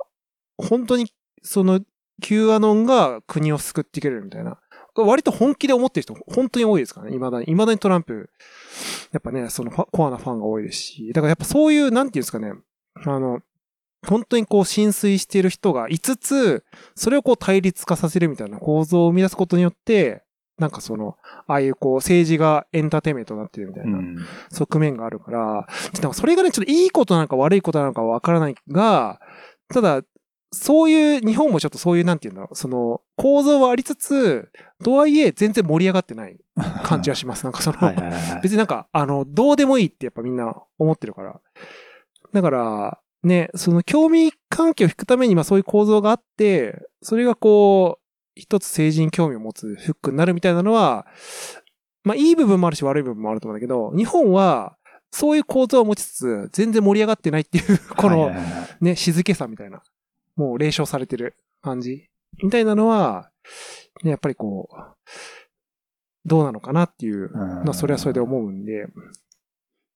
[0.58, 1.82] 本当にその
[2.22, 4.60] Q アノンが国を救ってくれるみたいな。
[4.96, 7.14] 割と本気で思ってる人本当に多いですからね。
[7.14, 7.46] 未だに。
[7.46, 8.30] 未だにトランプ、
[9.12, 11.08] やっぱね、そのコアなファンが多いですし。
[11.14, 12.54] だからやっぱそういう、なんていうんですかね。
[13.04, 13.40] あの、
[14.08, 20.24] 本当にこう浸水している人がいつつ、それをこう対立化させるみたいな構造を生み出すことによって、
[20.58, 23.98] なんかその、ああいうこう政治がエンターテインメントになってるみたいうな。
[23.98, 24.18] ん。
[24.52, 25.68] 側面があるから、
[26.00, 29.20] でもそれがね、ちょっといいことなのか悪いことなのかわからないが、
[29.70, 30.02] ただ、
[30.52, 34.52] そういう、日本もちょっとそういう、なんていうんだろう、その、構造はありつつ、
[34.84, 36.38] とはいえ全然盛り上がってない
[36.86, 37.44] 感じがします。
[37.44, 38.42] なんかその、はいはいはい。
[38.44, 41.42] 別になんか、あの、どうでもいいってやっぱみんな思ってるから。
[42.32, 48.04] だから、ね、その興味関係を引くために、まあそういう構造があって、それがこう、
[48.36, 51.06] 一つ政治に興味を持つフックになるみたいなのは、
[52.04, 54.78] まあいい部分もあるし悪い部分もあると思うんだけど、日本は、
[55.12, 58.32] そういう構造を持ちつつ、全然盛り上がってないっていう、 この
[58.82, 59.84] ね、静けさみたいな、
[60.36, 62.10] もう霊障されてる感じ
[62.42, 63.32] みたいなのは、
[64.04, 64.76] ね、やっぱりこう、
[66.26, 67.38] どうなのかなっていううん。
[67.64, 68.88] まあ、それはそれで思うんで、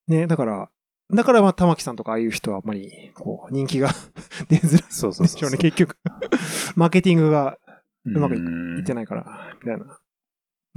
[0.08, 0.70] ね、だから、
[1.14, 3.90] だからまあ、玉木さんとかああいう人はあんまり、こう、人気が
[4.50, 5.98] 出づらいそうそうそうでしょうね、結局。
[6.76, 7.58] マーケティングが
[8.06, 9.86] うまくいってないから、みたいな。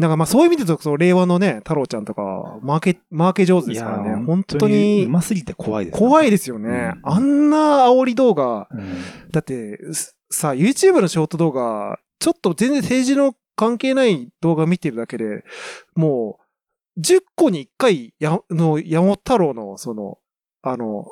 [0.01, 5.99] だからまあ、そういう意味で言うと、そう、令和のね、太郎ちゃんとか、マーケ、マーケ上手ですからね、本当うに、ますぎて怖いです。
[5.99, 6.95] 怖いですよね。
[7.05, 8.95] うんあんな煽り動画、うん。
[9.31, 15.45] だって、すさ、YouTube のショート動画、ちょっと全然政治の関係ない動画見てるだけで、
[15.95, 16.39] も
[16.97, 20.19] う、10個に1回、や、の、山本太郎の、その、
[20.63, 21.07] あの、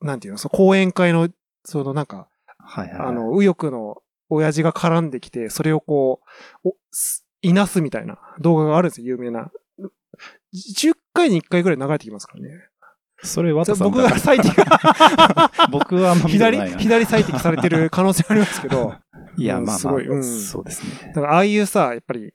[0.00, 1.28] なんていうの、その講演会の、
[1.64, 3.08] そのなんか、はいはいはい。
[3.08, 6.20] あの、右翼の親父が絡んできて、それをこ
[6.64, 6.70] う、
[7.42, 9.50] いなすみたいな動画があるんですよ、有名な。
[10.54, 12.68] 10回に1回ぐらい流れてきますからね。
[13.22, 14.54] それ、渡さん僕が最適、
[15.70, 16.58] 僕はあんま左。
[16.78, 18.94] 左最適されてる可能性ありますけど、
[19.36, 21.12] いや、うんまあまあすごいうん、そうですね。
[21.14, 22.34] だからああいうさ、やっぱり、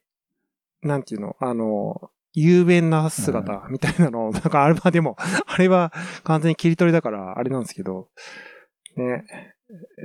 [0.82, 2.12] なんていうの、あの、
[2.44, 5.92] 雄弁な姿みたいなのを、 なんかあれはでも、あれは
[6.24, 8.10] 完全に切り取りだから、あれなんですけど、
[8.96, 9.26] ね。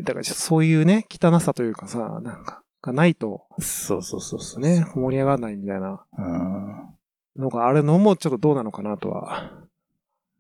[0.05, 4.63] だからそういうね、汚さというかさ、なんか、がないと、そうそうそうそう。
[4.63, 7.43] ね、盛り上がらないみたいなうん。
[7.43, 9.51] のがあるのもちょっとどうなのかなとは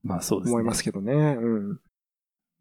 [0.04, 0.52] まあそうですね。
[0.52, 1.12] 思いますけどね。
[1.12, 1.80] うん。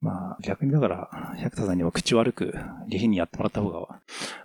[0.04, 2.54] まあ逆にだから、百田さんには口悪く、
[2.90, 3.88] 下品にやってもらった方が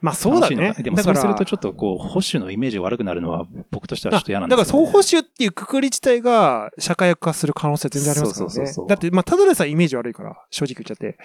[0.01, 0.73] まあそうだね。
[0.79, 4.87] でもだからそうするとちょっとこう、保守のイメージが悪くなるのは僕としてはちょっと嫌なんだから、ですよ、ね。
[4.87, 8.51] 総保守っていうくくり自体が社会化する可能性は全然ありますからね。
[8.51, 11.19] そうそうそうそうだって、まあ、ただでさえイメージ悪いから、正直言っちゃって。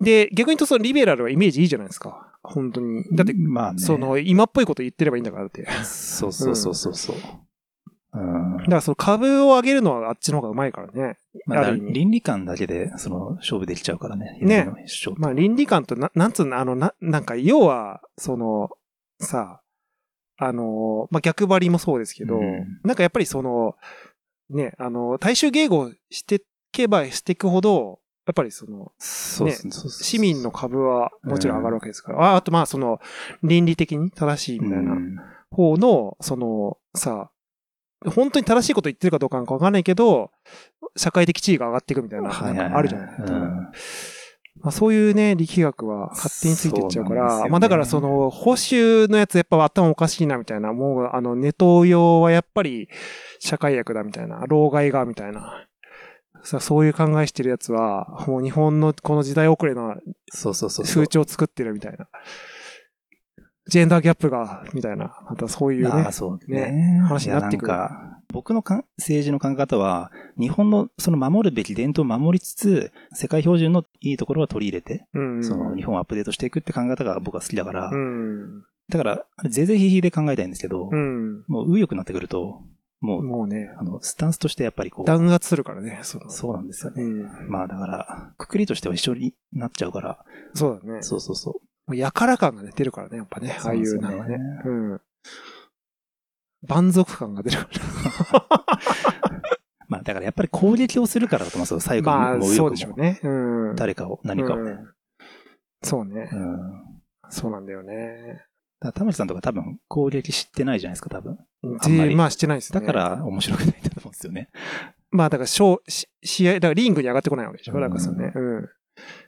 [0.00, 2.30] で、逆に言うとそのリベラルはイメージいいじゃないですか。
[2.42, 3.04] 本当に。
[3.12, 3.78] だって、まあね。
[3.78, 5.62] その、今っぽいこと言ってればいいんだから、だって。
[5.62, 7.16] だかそうそうそうそうそう。
[7.16, 7.22] うん。
[8.12, 11.18] らその株を上げるのはあっちの方がうまいからね。
[11.46, 14.38] まあ、倫理観だけで、その、勝負できちゃうからね。
[14.40, 14.68] ね。
[15.16, 18.70] まあ、倫理観とな、なんつうの、あの、な、なんか、要は、その、
[19.20, 19.60] さ、
[20.36, 22.80] あの、まあ、逆張りもそうですけど、うん。
[22.82, 23.76] なんかやっぱりその、
[24.48, 26.42] ね、あの、大衆迎合して
[26.72, 32.32] けばしていくほど、やっぱりその、そうそうそう市民の株はもちろん上がるわけですから。
[32.32, 33.00] ああとまあその、
[33.42, 35.16] 倫理的に正しいみたいなうん。
[35.50, 37.30] 方の、その、さ、
[38.06, 40.30] 本当に正しいこと言ってるかどうかなんかわかんないけど、
[40.96, 42.30] 社会的地位が上がっていくみたいな、
[42.76, 43.14] あるじゃない。
[43.18, 43.68] うん
[44.62, 52.88] まあ、そういうね、力学は勝手についてっちゃうから、ねまあだからその、保守のやつやっぱ頭おかしいなみたいな、もうあの、ネトウヨはやっぱり
[53.38, 55.66] 社会薬だみたいな、老害がみたいな。
[56.42, 59.94] さそういう考えしてるやつは、もう日本のこの時代遅れの
[60.32, 61.06] そうそうそうそう風。
[61.10, 62.08] 潮を作ってるみたいな。
[63.70, 65.16] ジェンダーギャップが、みたいな。
[65.30, 67.00] またそういうねあうね。
[67.04, 75.44] 話になってくか、僕のか政治の考え方は、日本のその守るべき伝統を守りつつ、世界標準のいいところは取り入れて、うんうん。
[75.44, 78.64] その日本をアップデートしていくって考え方が僕は好きだから、うん。
[78.88, 81.44] だから、ぜぜひひで考えたいんですけど、うん。
[81.46, 82.64] もう、右翼になってくると、
[83.00, 86.00] もう、もうね、あの、スタンスとしてやっぱりこう、弾圧するからね。
[86.02, 87.02] そうそうなんですよね。
[87.02, 87.48] うん。
[87.48, 91.02] まあだから、くくりとしては一緒になっちゃうから、そうだね。
[91.02, 91.69] そうそうそう。
[91.90, 93.58] もうやから感がね、出るからね、やっぱね。
[93.64, 94.38] ああいうなんかね。
[94.62, 95.00] そううん。
[96.64, 97.66] 蛮族感が出るか
[99.88, 102.12] まあだからやっぱり攻撃をするからだと思うんですよ、最ら。
[102.12, 103.18] 後まあ、もそうでしょうね。
[103.24, 103.74] うん。
[103.74, 104.58] 誰かを、何かを。
[104.58, 104.78] うん
[105.82, 106.36] そうねう。
[106.36, 107.00] ん。
[107.28, 107.96] そうなんだよね。
[108.34, 108.44] だか
[108.88, 111.38] ら田村さんとか多分攻撃知ってないじゃないですか、多分。
[111.82, 112.78] あんまりまあしてないですね。
[112.78, 114.48] だか、ら面白くないんだと思うんですよね。
[115.10, 117.74] まあだから、勝し試合、だからリングに上がってこないわけでしょ。
[117.74, 118.32] うんだからね。
[118.36, 118.68] うん。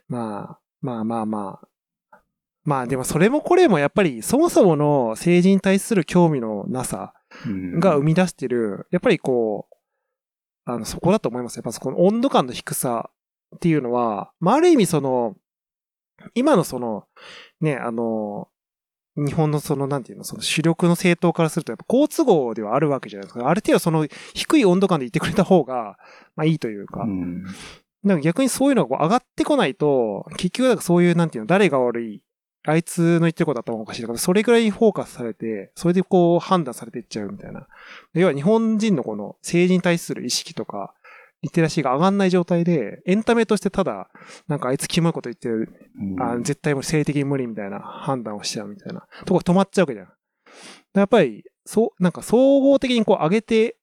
[0.07, 1.67] まあ、まあまあまあ。
[2.63, 7.13] まあでもそれもこれもやっぱりそもそもの政治に対する興味のなさ
[7.45, 9.75] うんが生み出してる、やっぱりこう、
[10.65, 11.57] あの、そこだと思います。
[11.57, 13.09] やっぱそこの温度感の低さ
[13.55, 15.35] っていうのは、まあある意味その、
[16.35, 17.05] 今のその、
[17.59, 18.47] ね、あの、
[19.15, 23.47] 日本のその、なんていうの、その主力の政党からすると、やっぱ好都合ではあるわけじゃないですか。
[23.47, 25.97] ある程度その低い温度感で言ってくれた方が、
[26.35, 27.43] まあいいというか、うん。
[28.03, 32.22] なんか逆にそういうのがこう上がってこないと、結局なんかそういう、なんていうの、誰が悪い、
[32.65, 37.67] あいつの言ってること頭おかしいだから、それぐらいにフォーカスされて、それでこう判断されていっちゃうみたいな。
[38.13, 40.93] 要は日本人のこの政治に対する意識とか、
[41.41, 44.09] リテラシーが上がんない状態で、エンタメとしてただ、
[44.47, 49.05] なんかあいつキモいこと言ってる、うんあ絶対もう性的に無理みたいな判断をしちゃうみたいな。
[49.25, 50.07] とこ止まっちゃうわけじゃん。
[50.93, 53.75] やっぱり、そう、なんか総合的にこう上げて、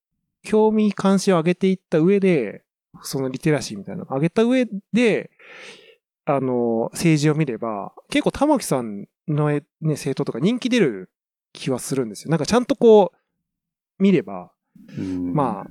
[0.43, 2.63] 興味関心を上げていった上で、
[3.03, 5.31] そのリテラシーみたいなのを上げた上で、
[6.37, 11.11] あの、政治を見れば、結構玉木さんのね、政党とか人気出る
[11.53, 12.31] 気はするんですよ。
[12.31, 14.53] なんかちゃんとこう、見れば、
[14.99, 15.71] うんまあ、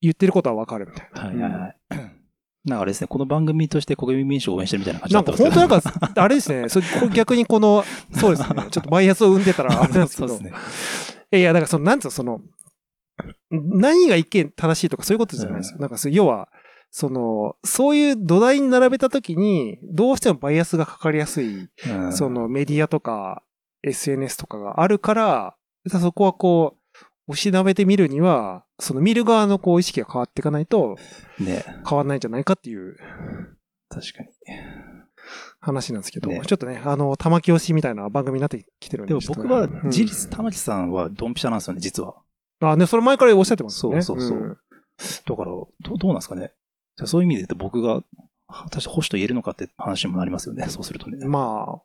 [0.00, 1.22] 言ってることはわかるみたいな。
[1.22, 1.76] はいはいはい。
[2.64, 5.68] なんかあれですね、この番組として国民民主を応援してるみたいな感じなんだったんですけど。
[5.68, 10.52] か本当なんか、あれですね、それ逆にこの、そうですね、 ちょっとバイアスを生んでたらあれなんですけど、そうです
[11.30, 11.38] ね。
[11.38, 12.40] いやだからその、なんつうの、その、
[13.50, 15.78] 何が一見正しいとかそういうことじゃないですよ。
[15.78, 16.48] なんか要は、
[16.96, 23.42] その、そういう土台に並べたときに、どうしてもバイアスがかかりやすい、うんそのメディアとか
[23.82, 25.56] SNS とかがあるから、
[25.88, 27.00] そこはこう、
[27.32, 30.96] 押しなべてみるには、その見る側のこう意識が変わっていかないと
[31.40, 32.96] ね、変わんないんじゃないかっていう
[33.88, 34.28] 確かに。
[35.58, 39.08] 話なんですけど、ねちょっとね、あの、玉木押しみたいな番組になってきてるんで。
[39.08, 42.14] でも僕はうん事実、玉木さんはドンピシャなんですよね、実は。
[42.60, 44.02] あ、ね、それ前からおっしゃってますよね。
[44.02, 44.56] そうそうそうん
[45.26, 46.52] だから、どどうなんですかね。
[46.96, 48.02] じゃあそういう意味で言うと僕が、
[48.46, 51.26] 果たして保守と言えるのかって話にもなりますよね、そうするとね。
[51.26, 51.82] まあ、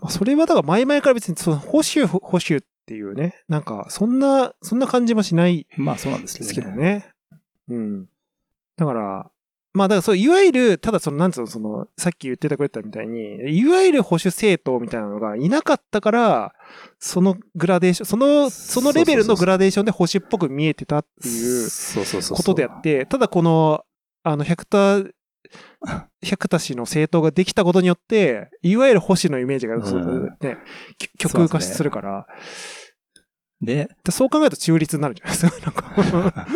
[0.00, 6.66] まあそれはだから前々から別にその保守、保守っていうね、なんかそんな、そんな感じもしないまあそうなんですけですどね。
[6.66, 7.08] けどね。
[7.68, 8.06] うん。
[8.76, 9.30] だから、
[9.72, 16.54] まあだからそう、いわゆる、ただその、なんつうの、その、さっき言ってたくれたみたいに、いわゆる保守政党みたいなのがいなかったから、
[16.98, 22.36] そのグラデーション、その、そのレベルのグラデーションで保守っぽく見えてたっていうそうそうそうそう。
[22.38, 23.84] ことであって、ただこの、
[24.22, 25.02] あの、百田、
[26.22, 30.58] 百田氏の政党ができたことによって、いわゆる保守のイメージが、うんそうね、
[30.98, 32.26] き極右化するから、
[33.60, 35.60] で、でそう考えると中立になるじゃないですか。
[35.66, 36.46] なんか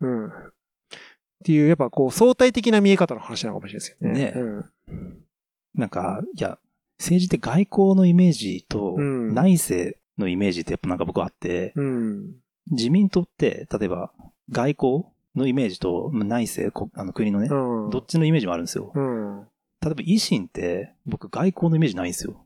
[0.00, 0.26] うん。
[0.26, 0.30] っ
[1.44, 4.14] ていう、やっぱこう、相対的な見え方の話なのかもしれないですよね。
[4.14, 4.32] ね
[4.88, 5.24] うん。
[5.74, 6.58] なんか、いや、
[6.98, 12.34] 政治って外交のイメージとうん内政のイメージってやっぱなんか僕あって、うん。
[12.70, 14.12] 自民党って、例えば
[14.50, 15.04] 外交
[15.38, 17.90] のイメージと内政、こあの国のね、うん。
[17.90, 18.92] どっちのイメージもあるんですよ。
[18.94, 19.40] うん。
[19.80, 22.44] 例えば維新って、僕外交のイメージないんですよ。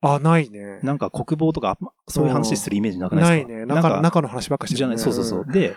[0.00, 0.78] あ、ないね。
[0.82, 1.76] なんか国防とか、
[2.06, 3.48] そういう話するイメージなくなですか？
[3.48, 3.66] ないいね。
[3.66, 4.96] 中の、なんか中の話ばっかりしてる、ね。
[4.96, 5.52] じゃない、そうそうそう。
[5.52, 5.74] で、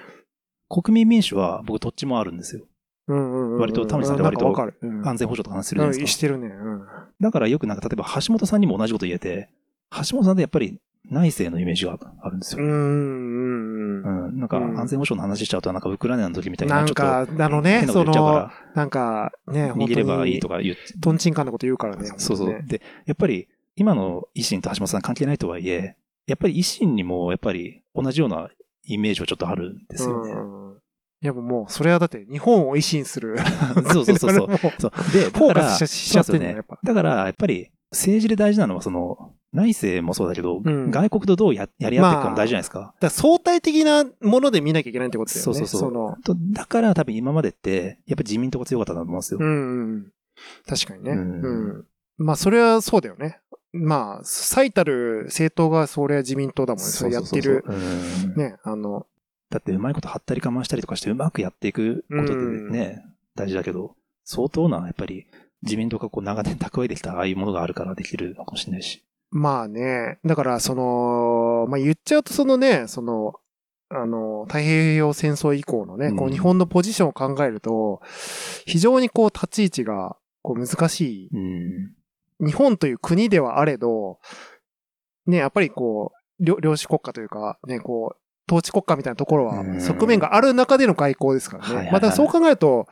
[0.69, 2.63] 国民民主は僕どっちもあるんですよ。
[3.07, 3.17] うん。
[3.17, 3.59] うんうんうん。
[3.59, 4.55] 割と田村さんって割と。
[4.55, 6.17] 安全保障とか話するじゃないうん、ですか。
[6.17, 6.47] してるね。
[6.47, 6.85] うん。
[7.19, 9.49] だからよくなんか例えば橋本さんにも同じこと言えて、
[9.91, 10.79] 橋本さんってやっぱり
[11.09, 12.63] 内政のイメージがあるんですよ。
[12.63, 12.69] うん。
[12.69, 14.03] うん。
[14.03, 14.25] うん。
[14.27, 14.39] うん。
[14.39, 20.55] なんかうん安全保障の話しちゃうとなんかウクライナの時みたいな、ちょっとなんか、あのね、その、かなんか、ね、ら、逃げればいいとか。
[20.55, 22.07] か言って、トンチンカンなこと言うからね。
[22.17, 22.47] そうそう。
[22.49, 25.95] ねで、やっぱり今の維新と橋本さん関係ないとはいえ、
[26.27, 28.49] やっぱり維新にもやっぱり同じような
[28.85, 30.31] イメージはちょっとあるんですよね。
[30.31, 30.77] うん。
[31.23, 33.37] いやもう、それはだって日本を維新する。
[33.93, 34.47] そうそうそうそう。
[35.13, 36.57] で、フォーカスしちゃってね。
[36.83, 42.79] だから、やっぱり政治で大事なのは、その、内政もそうだけど、うん外国とどうややり合っていくかも大事じゃないですか。
[42.79, 45.43] だから相対的なもので見なきゃいけないってことだよね。
[45.43, 49.39] そうそうそうだから多分今までって、やっぱり自民党が強かったんだと思うんですよ。
[49.41, 50.11] うんうん。
[50.65, 51.11] 確かにね。
[51.11, 51.85] ううんん。
[52.17, 53.39] まあ、それはそうだよね。
[53.73, 56.89] まあ、最たる政党がそれは自民党だもんね。
[56.89, 57.63] それやってる。
[58.35, 59.07] ね、あの、
[59.49, 63.03] だってうまいこと張ったり我慢したりとかしてうまくやっていくことでね、
[63.35, 65.27] 大事だけど、相当な、やっぱり
[65.63, 69.03] 自民党がこう長年蓄えてきたああいうものがあるからできるのかもしれないし。
[69.31, 73.35] まあね、だからその、まあ言っちゃうとそのね、その、
[73.89, 78.01] あの、太平洋戦争以降のね、こううん日本のポジションを考えると、
[78.65, 81.93] 非常にこう立ち位置がこう難しうん。
[82.41, 82.47] い。
[82.47, 84.19] 日本という国ではあれど、
[85.27, 91.67] ね、やっぱりこう、領領主国家というか、ね、こう、統治国家みたいなところはうん側面がある中での外交ですからね。
[91.67, 92.87] はいはいはいまあだからそう考えると、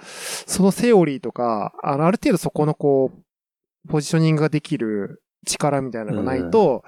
[0.45, 6.83] そのセオリーとか、あの、ある程度そこのこう、ポジショニングができる力みたいなのがないと、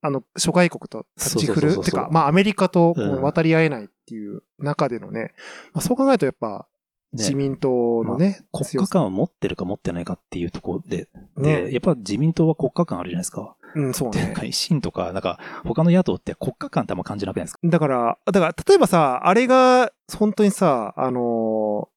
[0.00, 1.54] あの、諸外国と立ち振る。
[1.54, 5.32] そうそうそうそうてか、まあアメリカと渡り合えないっていう中でのね、
[5.72, 13.54] まあそう考えるとやっぱ、ね自民党のね、国強さ家観を持ってるか持ってないかっていうところで、ねで、やっぱ自民党は国家観あるじゃないですか。
[13.74, 14.42] うん、そうねか。
[14.42, 17.60] 維新とか、なんか他の野党って国家観ってあんま感じなくないですか？
[17.64, 21.88] だから、だから、例えばさ、あれが、本当にさ、あの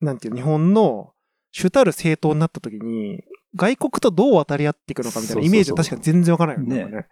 [0.00, 1.12] ーなんていう、日本の
[1.50, 3.24] 主たる政党になった時に、
[3.56, 6.96] 外国とどう渡り合っていくのかみたいなイメージは確かに全然わからないよね。
[6.96, 7.06] ね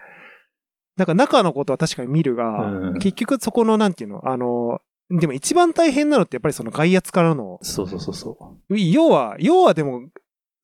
[0.96, 4.82] だから中のことは確かに見るが、うん結局そこの、なんていうの、あのー
[5.14, 8.78] でも一番大変なのってやっぱりその外圧からの、そうそうそうそう。
[8.78, 10.08] 要は、要はでも、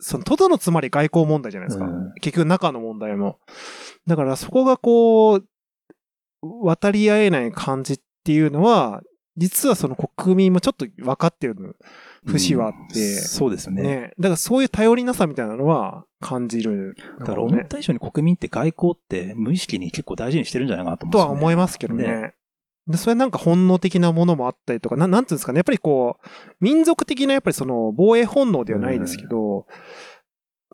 [0.01, 1.85] その、とどのつまり外交問題じゃないですか。
[1.85, 3.39] うん結局中の問題も。
[4.07, 5.45] だからそこがこう、
[6.43, 9.03] 渡り合えない感じっていうのは、
[9.39, 11.77] 実はその国民もちょっと分かってる
[12.27, 13.83] 節はあって、うんそうですよね。
[13.83, 14.13] ね。
[14.19, 22.35] だからそういう頼りなさみたいなのは感じるのだから思った以上に国民って外交って無意識に結構大事にしてるんじゃないかなと思うんとは思いますけどね。
[22.89, 25.59] で、それなんか本能的なものもあったりとか、ななんていうんですかね。
[25.59, 26.29] やっぱりこう、
[26.61, 29.67] 民族的なやっぱりその防衛本能ではないですけど、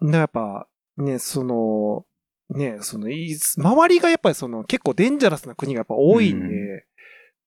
[0.01, 2.07] だからやっぱ、ね、その、
[2.51, 6.87] ね、その、い周りがやっぱりその結構デンジャラスな国がやっぱ多いんで、う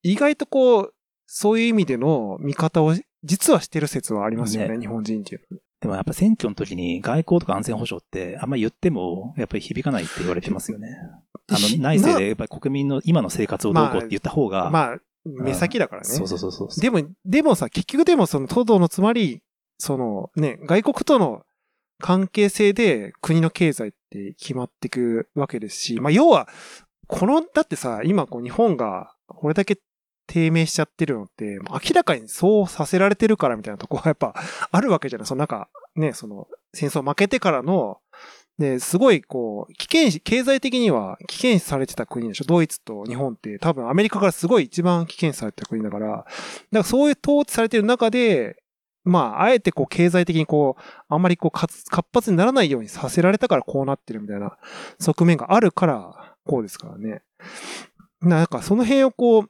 [0.03, 0.93] 意外とこう、
[1.27, 5.61] そういう意味での見方を実はしてる説はありますよね、ね日本人っていうのは。
[5.79, 10.89] でもやっぱ選挙の時に外交とか安全保障ってあんま言ってもやっぱり響かないって言われてますよね。
[11.49, 16.07] あの内政でやっぱり国民の今の生活をどうこうって言った方が、まあ、目先だからね。
[16.07, 16.81] そうそうそうそう。
[16.81, 19.41] でも、でもさ、結局でもその、トドのつまり、
[19.77, 21.43] そのね、外国との
[21.99, 26.47] 関係性で国の経済って決まっていくわけですし、まあ要は、
[27.07, 29.77] この、だってさ、今こう日本がこれだけ
[30.27, 34.35] 低迷しちゃってるのって、明らかにそうさせられてるからみたいなとこはやっぱ
[34.71, 35.27] あるわけじゃない。
[35.27, 37.99] そのなんか、ね、その戦争負けてからの、
[38.59, 42.45] で、すごいこう、危険視、経済的には危険視されてた国でしょ。
[42.45, 46.25] ドイツと日本って多分アメリカからすごい一番危険視されてた国だから、だか
[46.71, 48.57] らそういう統治されてる中で、
[49.03, 54.57] まあ、あえてこう経済的にこう、あんまりこう活発にならないようにさせられたからこうなってるみたいな
[54.99, 57.21] 側面があるから、こうですからね。
[58.21, 59.49] なんかその辺をこう、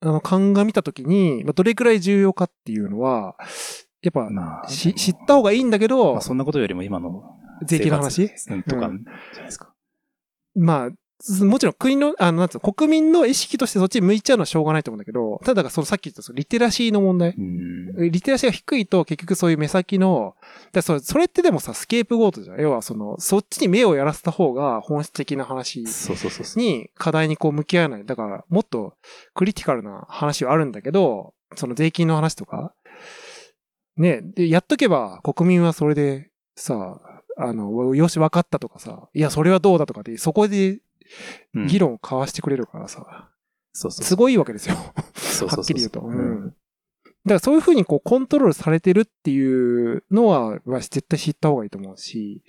[0.00, 3.36] あの、鑑みたときに、まあどれくらい重要かっていうのは、
[4.02, 7.22] やっぱ、まあ、し知った方がいいんだけど、まあ、そんなことよりも今の
[7.64, 8.28] 税金の話？
[8.62, 8.90] とか、う
[9.32, 9.74] じゃないですか。
[10.54, 10.94] まあ、す
[11.40, 17.30] もちろん国の、あの、なんつうの、国民の意識としてそっちに向いちゃうのはしょうがないと思うんだけど、ただがそのさっき言ったそのリテラシーの問題。
[17.36, 18.10] うん。
[18.10, 20.36] リテラシーが低いと結局そういう目先の、
[20.72, 22.60] だそれそれってでもさ、スケープゴートじゃん。
[22.60, 25.84] 要はその、そっちに目をやらせた方が本質的な話。
[26.56, 28.04] に課題にこう向き合わない。
[28.04, 28.94] だから、もっと
[29.34, 32.74] クリティカルな話はあるんだけど、その税金の話とか、
[33.96, 37.00] ね、で、やっとけば国民はそれでさ、
[37.36, 40.80] あの、よし、分かったとかさ、いや、それはどうだとかって、そこでうん
[41.68, 43.30] 議論を交わしてくれるからさ、
[43.72, 44.04] そうそう。
[44.04, 44.74] すごいわけですよ。
[44.74, 46.02] はっきり言うと。
[47.28, 52.42] だからそういうふうにこうコントロールされてるっていうのは、まあ絶対知った方がいいと思うし、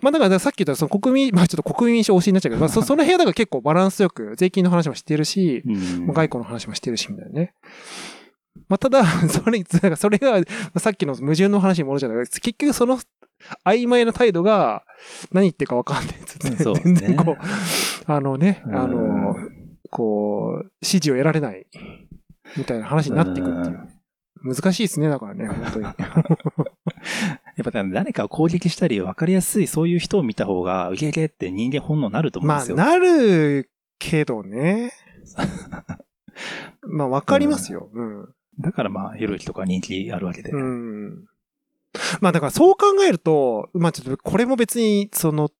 [0.00, 6.06] まあだからさっき言ったその国民、 まあちょっと国民主推しになっちゃうけど、まあそ その部屋だから結構バランスよく税金の話もしてるし、うん。
[6.06, 7.54] まあ外交の話もしてるしみたいなね。
[8.68, 10.40] まあただ、 それ、なんかそれが
[10.76, 12.98] さっきの矛盾の話に戻っちゃうけど、結局その
[13.64, 14.84] 曖昧な態度が
[15.32, 17.36] 何言ってるかわかんないっつって、そうね全然こう、
[18.06, 19.58] あのね、あの、うん
[19.90, 21.66] こう、指示を得られない、
[22.56, 23.88] みたいな話になっていくっていう。
[24.40, 25.84] 難しいですね、だからね、本当に。
[25.86, 25.94] やっ
[27.64, 32.76] ぱぱ誰かを攻撃したり分かりやすいそういう人を見た方が、受け入れって人間本能になると思うんまあ、ですよ。
[32.76, 34.92] なるけどね。
[36.82, 37.90] まあ、わかりますよ。
[37.92, 38.28] うん。
[38.60, 40.50] だからまあ、ひろゆきとか人気あるわけで。
[40.50, 41.24] うん。
[42.20, 45.50] まあだからそう考えると、まあちょっとこれも別に、その、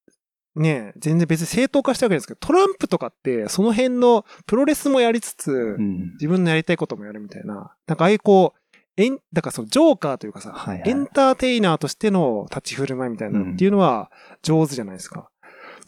[0.57, 6.13] ね、全然別に正当化したわけですけど、トランプとかって、その辺のプロレスもやりつつ、うん。
[6.15, 7.75] 自分のやりたいこともやるみたいな。
[7.87, 8.59] なんかああいうこう、
[8.97, 14.11] エン、だからそのジョーカーというかさ、はいはいエンターテイナーとしての立ち振る舞いみたいなっていうのは
[14.43, 15.31] 上手じゃないですか。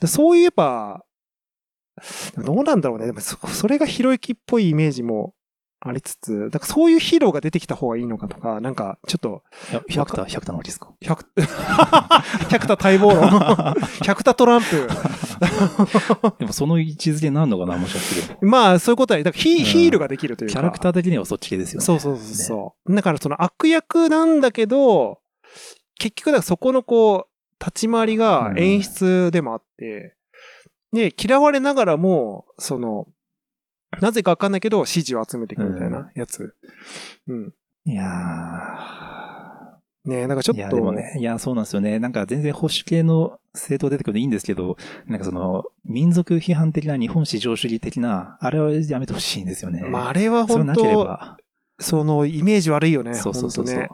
[0.00, 1.04] でそういうやっぱ、
[2.38, 3.06] どうなんだろうね。
[3.06, 5.34] でもそそれがひろゆきっぽいイメージも
[5.82, 10.92] ありつつ、だからそういうヒーローが出てきた方がいいのかとか、なんかちょっと、いや百田、百田のりですか？
[11.00, 11.24] 百、
[12.50, 13.30] 百田待望論。
[14.04, 14.88] 百田トランプ。
[16.38, 18.36] でもその位置づけになるのかな、もしかして。
[18.44, 20.52] まあ、そういうことは、だからヒ,、うんヒールができるというか。
[20.52, 21.84] キャラクター的にはそっち系ですよね。
[21.86, 22.94] そうそうそうそう。
[22.94, 25.20] だからその悪役なんだけど、
[25.98, 30.14] 結局だからそこのこう、立ち回りが演出でもあって、
[30.92, 33.06] で、嫌われながらも、その、
[34.00, 36.54] なぜかわかんないけど、支持を集めていくみたいなやつ。
[37.26, 37.54] うん。
[37.84, 38.04] いや
[40.04, 40.56] ねえ、なんかちょー。
[40.56, 41.98] いや、っと、でもね、いや、そうなんですよね。
[41.98, 44.76] なんか全然保守系の政党出てくるのいいんですけど、
[45.06, 49.82] なんかその、民族批判的な日本至上主義的な、あれはやめてほしいんですよね。
[49.82, 51.36] まあ、あれは本それなけれ当ば。
[51.78, 53.14] その、イメージ悪いよね。
[53.14, 53.76] そうそうそうそう。
[53.76, 53.88] ね。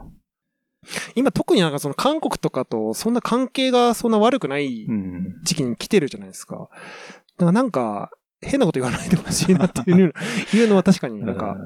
[1.16, 5.40] 今特になんかその韓国とかとそんな関係がそんな悪くないうん。
[5.42, 6.56] 時期に来てるじゃないですか。
[6.58, 8.10] だからなんか、
[8.40, 10.02] 変なこと言わないでほしいなっていうの
[10.60, 11.56] いうのは確かになんか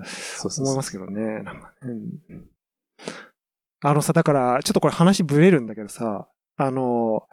[0.59, 1.45] 思いますけどね。
[3.83, 7.27] あのさ、だから、ちょっとこれ話ブレるんだけどさ、あの、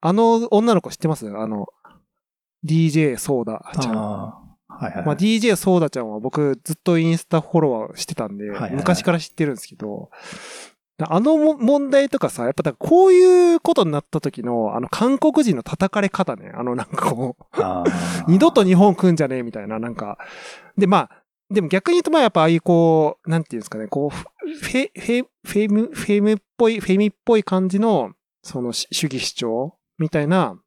[0.00, 1.28] あの女の子知ってます？
[1.28, 1.66] あの、
[2.64, 3.94] DJ ソーダちゃん。
[3.96, 5.06] はいはい。
[5.06, 10.10] まあ、DJ ソーダちゃんは僕ずっとインスタフォロワーしてたんで、はいはいはい昔から知ってるんですけど、
[11.08, 17.56] あのも問題とかさ、やっぱこういうことになった時の、あの韓国人の叩かれ方ね、あのなんかこう、
[18.30, 20.18] 二度と日本来んじゃねえみたいな、なんか。
[20.76, 30.58] で、まあ、でも逆に言うと、まあやっぱああいうこう、なんていうんですかね、こう、フェ、フェ、フェム、フェムっぽい、フェミっぽい感じの、そのし主義主張みたいな、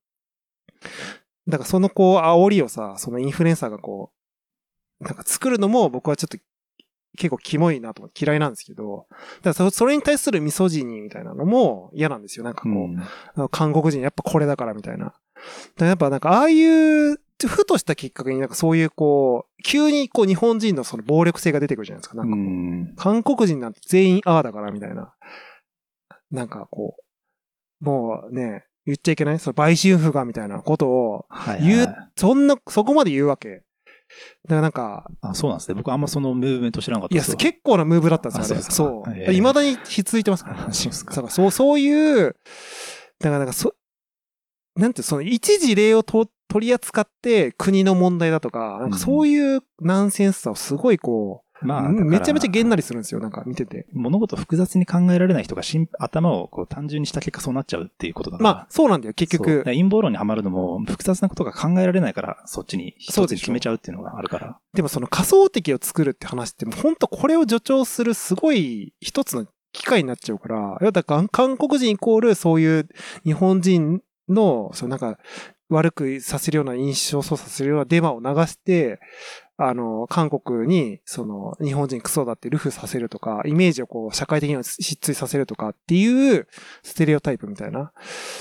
[1.47, 4.11] だからそのこう、煽りをさ、そのインフルエンサーがこ
[5.01, 6.37] う、なんか作るのも僕はちょっと
[7.17, 9.07] 結構キモいなと思って嫌いなんですけど、
[9.43, 12.43] だからそそれに対するミソジニーみたいなのも嫌なんですよ。
[12.43, 15.13] なんかこう、うん韓国人やっぱこれだからみたいな。
[15.79, 22.15] やっぱなんかああいう、ふとしたきっかけになんかそういうこう、急にこう日本人のその暴力性が出てくるじゃないですか。
[22.15, 23.03] なんか。
[23.03, 25.13] 韓国人なんて全員ああだからみたいな。
[26.31, 26.95] なんかこ
[27.81, 29.39] う、もうね、言っちゃいけない？
[29.39, 33.63] その売春婦がみたいなことをはい、言う、はいそんな、そこまで言うわけ。
[34.45, 35.75] だからなんか、あ、そうなんですね。
[35.75, 38.59] 僕あんまそのムーブメント知らなかったいや、ですわ結構なムーブだったんですよ、あれ。
[38.59, 39.19] あそうですかそう。
[39.19, 40.65] へえ未だにひっついてますから。
[40.65, 42.35] かそう、そういう、
[43.19, 43.73] だからなんかそ、
[44.75, 53.85] なんてその一時例をと取り扱って国の問題だとか、なんかそういうナンセンスさをすごいこう、まあ、うんめちゃめちゃげんななりするんですよ、なんか見てて。
[53.93, 58.51] 物事複雑に考えられない人がしん頭をこう単純にした結果そうなっちゃうっていうことだから。
[58.51, 64.59] まあ、そうなんだよ、結局陰謀論にはまるのも複雑なことが考えられないから、そっちにそうでしょ一つに決めちゃうっていうのがあるから。
[64.73, 72.87] でもその仮想敵を作るって話って、もう本当これを助長するすごい一つの機会になっちゃうから、いやだから韓国人イコールそういう
[73.23, 75.17] 日本人の、そうなんか
[75.69, 78.99] 悪くさせるような印象操作するようなデマを流して、
[79.57, 86.47] あの、韓国に、その、日本人クソだってルフさせるとか、イメージをこう、社会的には失墜させるとかっていう、
[86.81, 87.93] ステレオタイプみたいな。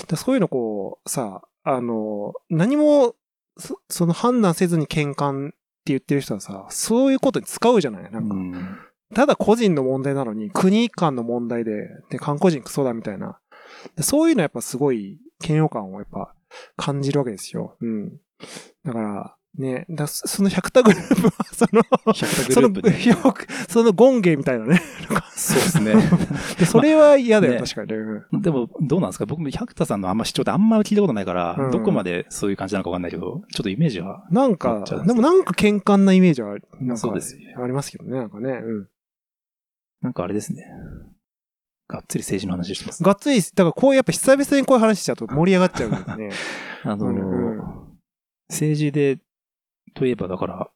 [0.07, 3.15] でそういうのこう、さ、あの、何も、
[3.57, 8.77] そその判断せずに喧嘩って言ってる人はさ、そういうことに使うじゃないなんか、うん
[9.13, 13.39] ただ個人の問題なのに、国間の問題で、で、韓国人クソだみたいな。
[13.95, 16.33] でそういうのやっぱすごい嫌悪感をやっぱ
[16.77, 17.75] 感じるわけですよ。
[17.81, 18.17] うん。
[18.83, 23.09] だから、ね、だそその100タグループは、 その、100その、グループで。
[23.09, 24.81] よく、そのゴンゲみたいなね。
[25.35, 25.93] そうですね。
[26.57, 27.81] でそれは嫌だよ、ね確か
[28.33, 29.27] にでも、どうなんですか？
[29.27, 34.25] 僕も百田さんのあんま主張であんま聞いたことないから、うんどこまでそういう感じなのかわかんないけど、ちょっとイメージは。
[34.31, 38.49] なんなかでもなんか喧嘩なイメージは、なんか、そうですよねありますけどね、なんかね。
[38.53, 38.87] うん。
[40.01, 40.63] なんかあれですね。
[41.87, 43.03] がっつり政治の話してます。
[43.03, 46.35] がっつり、だからこうやっぱ久々にこういう話しちゃうと盛り上がっちゃうんでね。
[46.83, 47.83] あのーうん
[48.49, 49.19] 政治で、
[49.93, 50.69] といえばだから、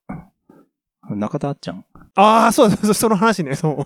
[1.16, 1.86] 中田あっちゃん。
[2.16, 3.86] ああ、そうだ、そ うその話ね、そう。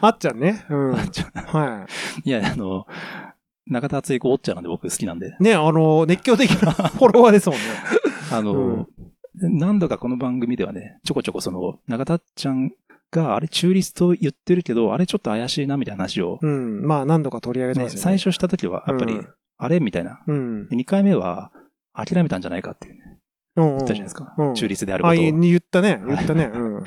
[0.00, 0.64] あっちゃんね。
[0.68, 0.94] うん。
[0.96, 1.86] あっちゃんは
[2.24, 2.86] いや、あの、
[3.66, 5.36] 中田敦彦ウォッチャーなんで僕好きなんで。
[5.40, 5.42] い。
[5.42, 7.64] ね、あの、熱狂的な フォロワーですもんね。
[8.32, 8.88] あの、
[9.34, 12.72] 何度かこの番組ではね、ちょこちょこその、中田あっちゃん
[13.10, 16.84] が、あれ中立と言ってるけど、あれちょっと怪しいなみたいな話を、うん。
[16.84, 18.02] まあ何度か取り上げてね、ますよね。
[18.02, 19.28] 最初した時は、やっぱり、うん
[19.58, 20.20] あれみたいな。
[20.26, 20.68] うん。
[20.68, 21.52] で2回目は、
[21.94, 23.18] 諦めたんじゃないかっていうね、
[23.56, 23.76] うん。
[23.76, 24.34] 言ったじゃないですか。
[24.38, 25.22] うん中立であるこあ、とを。
[25.22, 26.02] 言ったね。
[26.06, 26.50] 言ったね。
[26.52, 26.84] うん。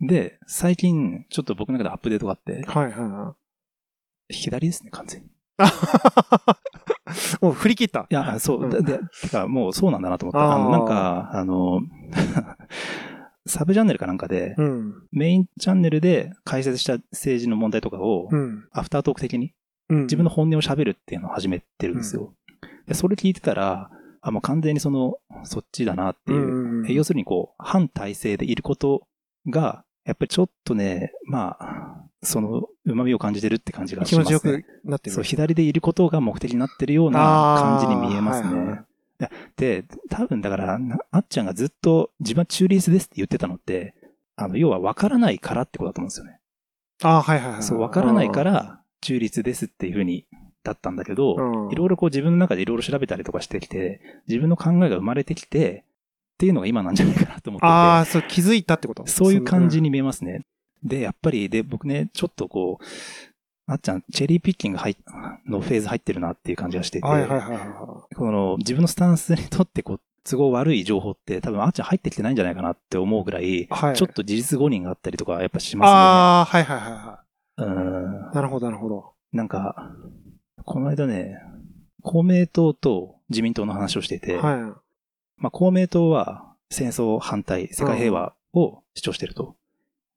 [0.06, 3.36] で、最近、ちょっと僕の中でアップデートがあって、はいはいは
[4.30, 4.34] い。
[4.34, 5.26] 左ですね、完全に。
[5.26, 5.30] い
[7.42, 8.06] もう振り切った。
[8.08, 10.54] や、そう、うんで、でてか、もうそうなんだなと思った。
[10.54, 11.80] あの、なんか、あの、
[13.46, 14.94] サブチャンネルかなんかで、うん。
[15.12, 18.68] メインチャンネルで解説した政治の問題とかを、うん。
[18.72, 19.54] アフタートーク的に
[19.88, 20.02] うん。
[20.02, 22.34] 自分の本音を喋るっていうのを始めてるんですよ。
[22.86, 23.90] でそれ聞いてたら、
[24.22, 26.38] あ、もう完全にその、そっちだなっていう。
[26.38, 29.06] うんえ要するにこう、反体制でいること
[29.48, 34.34] が、やっぱりちょっとね、まあ、その、旨味を感じてるって感じがし気ますね。
[34.34, 35.14] 持ちよくなってる。
[35.14, 38.54] そう、左でいることが目的になってるような感じに見えますね。
[38.54, 38.84] はいはい
[39.56, 43.94] で、多分だから、なあっちゃんがずっと自分は中立ですって言ってたのって、
[44.36, 46.40] あの、要は分からないからってことだと思うんですよね。
[47.02, 47.62] ああ、はいはいはい。
[47.62, 50.26] そう、分からないから中立ですっていうふうに、
[50.62, 55.84] だったんだけど、うんいろいろこう自分の中でいろいろ調べたりとかしてきて、自分の考えが生まれてきて、
[56.34, 57.66] っていうのが今なんじゃないかなと思ってて。
[57.66, 59.06] ああ、そう、気づいたってこと？
[59.06, 60.40] そういう感じに見えますね。
[60.82, 62.84] で、やっぱり、で、僕ね、ちょっとこう、
[63.66, 64.96] あっちゃん、チェリーピッキング入っ
[65.46, 73.66] のフェーズ入ってるなっていう感じがしてて、はいはいはいはこの自分のスタンスにとってこう、都合悪い情報って多分あっちゃん入ってきてないんじゃないかなって思うぐらい、い。
[73.68, 73.96] はい。
[73.96, 77.20] ちょっと事実誤認があったりとかやっぱしますああ、はいはいは
[77.58, 77.62] い。
[77.62, 78.34] うんい。。
[78.34, 79.12] なるほどなるほど。
[79.32, 79.92] なんか、
[80.64, 81.38] この間ね、
[82.02, 84.56] 公明党と自民党の話をしていて、はい。
[85.36, 89.56] まあ、公明党は戦争反対、世界平和を主張していると。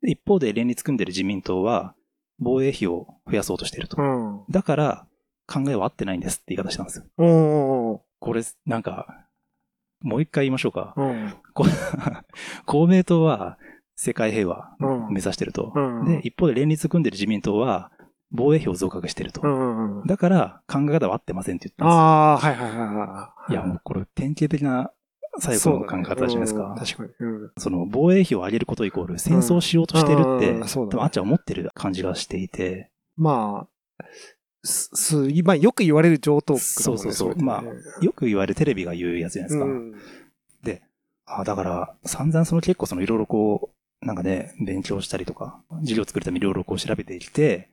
[0.02, 1.96] で一方で連立組んでる自民党は
[2.40, 4.02] 防衛費を増やそうとしていると。
[4.02, 4.36] うん。
[4.42, 5.08] おだから
[5.48, 7.06] 考えは合ってないんですって言い方したんですよ。
[8.20, 9.28] これ、なんか、
[10.02, 11.02] もう一回言いましょうかー。
[11.02, 11.34] うん。
[11.54, 11.66] こ
[12.66, 13.58] 公明党は
[13.96, 15.06] 世界平和うん。
[15.06, 15.72] を目指してると。
[15.74, 16.06] うん。
[16.06, 17.92] で、一方で連立組んでる自民党は
[18.34, 19.42] 防衛費を増額してると。
[19.42, 20.08] うんうんうん。
[20.08, 23.52] だから考え方は合ってませんって言ったんですよああ、はいはいはいはい。
[23.52, 24.92] いや、もうこれ典型的な
[25.40, 26.76] 最後の考え方じゃないですか。
[26.78, 27.10] 確かに。
[27.20, 27.52] うん。
[27.58, 30.60] その防衛費を上げることイコール戦争をしようとしてるって、
[31.00, 33.68] あっちゃん思ってる感じがしていて、ま
[34.02, 34.06] あ、
[34.64, 37.64] す、す、今よく言われる上等句そうそうそうまあ
[38.04, 39.66] よく言われるテレビが言うやつじゃないですか。
[39.66, 39.94] うん
[41.26, 43.72] あだから、散々その結構そのいろいろこ
[44.02, 47.70] う、なんかね、勉強したりとか、授業作るためにいろいろこう調べてきて、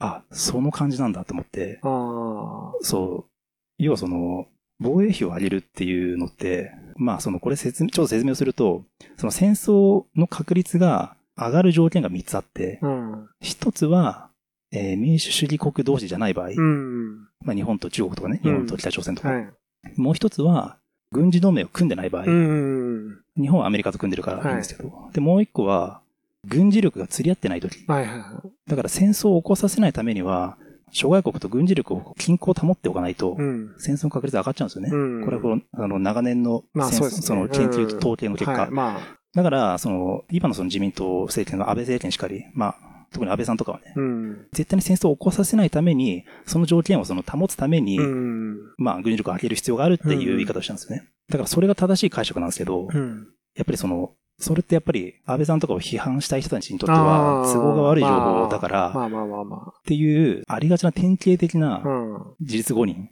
[0.00, 3.30] あ、その感じなんだと思って、あそう、
[3.78, 4.46] 要はその、
[4.80, 8.84] 防衛費を上げるっていうのって、まあその、これ説明、ちょっと説明をすると、
[9.18, 13.28] その戦争の確率が上がる条件が3つあってあ。、うん。
[13.40, 14.30] 一つは、
[14.72, 17.18] えー民主主義国同士じゃない場合、うん。
[17.44, 19.48] まあ日本と中国とかね、うん日本と北朝鮮とか、はい。
[19.96, 20.78] もう一つは、
[21.12, 23.20] 軍事同盟を組んでない場合、うん。
[23.36, 26.00] 日本はアメリカと組んでるからいいんですけど、で、もう一個は、
[26.46, 27.84] 軍事力が釣り合ってない時。
[27.86, 28.70] はいはいはい。
[28.70, 30.56] だから戦争を起こさせないためには、
[30.92, 33.74] 諸外国と軍事力を均衡を保っておかないと、うん。
[33.78, 34.90] 戦争の確率上がっちゃうんですよね。
[34.92, 35.24] うん。
[35.24, 38.52] これはこの、あの、長年の戦争、まあそねその研究と統計の結果。
[38.52, 39.00] はい、ま
[39.34, 42.76] だから、その、今のその自民党政権の安倍政権しかり、まあ、
[43.12, 44.46] 特に安倍さんとかはねあ、、うん。
[44.52, 48.56] 絶対に戦争を起こさせないために、その条件をその保つために、うん。
[48.78, 51.08] まあ、軍事力を上げる必要があるっていう言い方をしたんですよね。
[51.28, 53.28] だからそれが正しい解釈なんですけど、うん。
[53.54, 61.88] やっぱりその、それってやっぱり安倍さんとかを批判したい人たちにとっては都合が悪い情報だから、まあまあまあまっていうありがちな典型的なあ。
[61.88, 62.14] うん。
[62.14, 63.08] は事実誤認。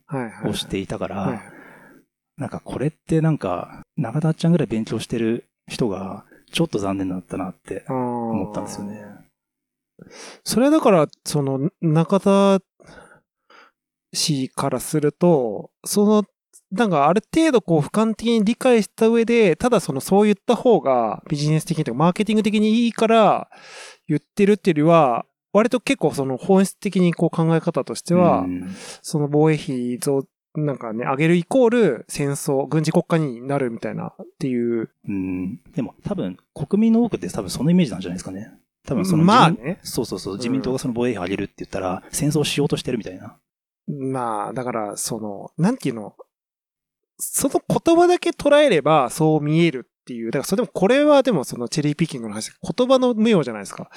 [0.49, 1.41] をしていたから、はい。
[2.39, 9.05] なんかこれってなんか中田ちゃんぐらい勉強してる人がちょっと残念だったなって思思ったんですよね。。
[10.45, 12.61] それはだから、その、中田
[14.13, 16.25] 氏からすると、その、
[16.71, 23.49] なんかある程度こう俯瞰的に理解した上で、ただそのそう言った方がビジネス的にとかマーケティング的にいいから
[24.07, 34.91] 言ってるっていうよりは、割と結構その本質的にこう考え方としては、うんその防衛費増、なんかね、上げるイコール戦争、軍事国家になるみたいなっていう。
[35.09, 38.53] うんでも多分国民の多くって多分そのイメージなんじゃないですかね。
[38.87, 39.79] 多分そのまあね。
[39.83, 43.39] そうそうそう、自民党がその防衛費を上げるって言ったら戦争をしようとしてるみたいな。
[43.89, 46.15] まあ、だから、その、なんていうの、
[47.19, 50.31] その言葉だけ捉えればそう見えるっていう。
[50.31, 53.91] だから、それでもこれはでもそのチェリーピッキングの話、言葉の無用じゃないですか。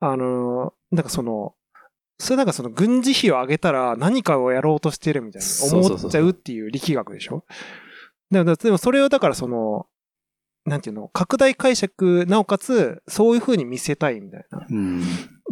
[0.00, 1.54] あの、なんかその、
[2.18, 7.44] それなんかその軍事費を上げたら何かをやろうとしてるみたいな思っちゃうっていう力学でしょ
[8.30, 9.86] でも、でもそれをだからその、
[10.64, 14.66] なんていうの、拡大解釈、なおかつ、そういう風に見せたいみたいな。
[14.68, 15.02] うん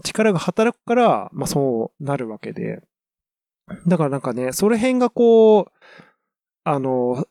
[0.03, 2.81] 力が働くから、まあそうなるわけで。
[3.87, 5.73] だからなんかね、その辺がこう、
[6.71, 7.27] あの、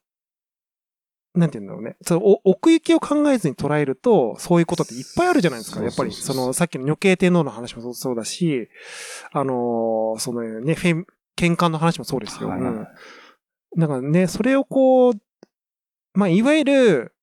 [1.35, 1.95] なんていうんだろうね。
[2.01, 5.81] そのお奥行きを考えずに捉えると、そういうことっていっぱいあるじゃないですか。
[5.81, 8.67] やっぱり、その、さっきの女系天皇の話もそうそうだし、
[9.31, 11.05] あのーそのね、フェン、
[11.37, 12.49] 喧嘩の話もそうですよ。
[12.49, 12.87] はいうん。
[13.77, 15.13] だからね、それをこう、
[16.13, 17.13] まあ、いわゆる、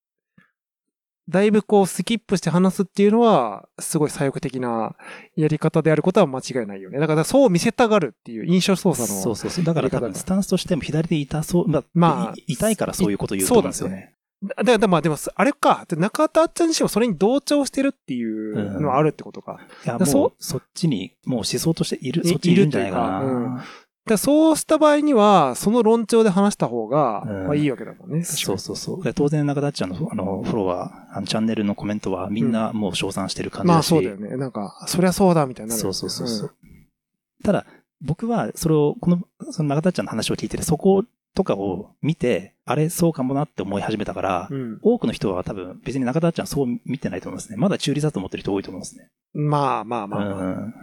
[1.29, 4.95] だいぶこうスキップして話すっていうのは、すごい左翼的な
[5.35, 6.99] やり方であることは間違いないよね。
[6.99, 9.21] だからそう見せたがるっていう印象操作の。
[9.21, 9.65] そうそうそう。
[9.65, 14.13] だから多分スタンスとしても左で痛そう、まあ、まあい痛いからそういうことを言うと思うんですよね。
[14.43, 15.85] だだからまあでも、あれか。
[15.89, 19.59] で中田あっちゃん自身もそれに同調してるっていうのはあるってことか。
[19.83, 23.65] いや、だそうもう、そっちに、もう思想としている、いそっちにいるんじゃないかな。
[24.11, 28.23] だそうした場合には、その論調で話した方が、うんまあいいわけだもんね。
[28.23, 29.03] そうそうそう。
[29.03, 33.85] で当然中田っちゃんのあのフォロワー、あのチャンネルのコメントはみんなもう称賛してる感じまだし。
[33.87, 34.35] あそうだよね。
[34.37, 36.55] なんか、そりゃそうだみたいになるよね、そうそうそうそう。
[37.43, 37.65] ただ、
[38.01, 41.03] 僕はそれを、この、その中田っちゃんの話を聞いてて、そこ
[41.33, 44.79] とかを見て、あれそうかもなって思い始めたから、うん。
[44.81, 47.57] 多くの人は多分別に中田っちゃんそう見てないと思いますね。
[47.57, 49.09] まだ中立だと思ってる人多いと思いますね。
[49.33, 50.73] まあまあまあ、うん。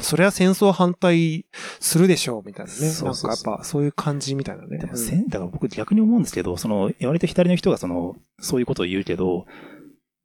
[0.00, 1.46] それは戦争反対
[1.80, 2.78] するでしょう、みたいなね。
[2.78, 4.78] そうそうなんかやっぱそういう感じみたいなね。
[4.78, 9.46] でもうんだから僕逆に思うんですけど、その、割と左の人がその、そういうことを言うけど、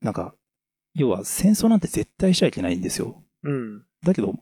[0.01, 0.33] なんか、
[0.93, 3.23] 要は戦争なんて絶対しちゃいけないんですよ。
[3.43, 3.83] うん。
[4.03, 4.35] だけど、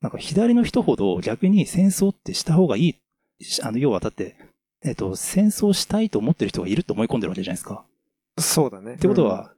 [0.00, 2.80] なんか左の人ほど逆に戦争ってした方がい
[3.40, 3.44] い。
[3.44, 4.36] しあの、要はだって、
[4.84, 7.84] えっと、戦争したいと思ってる人がいると思い込んでるわけじゃないですか。
[8.38, 8.94] そうだね。
[8.94, 9.54] ってことは、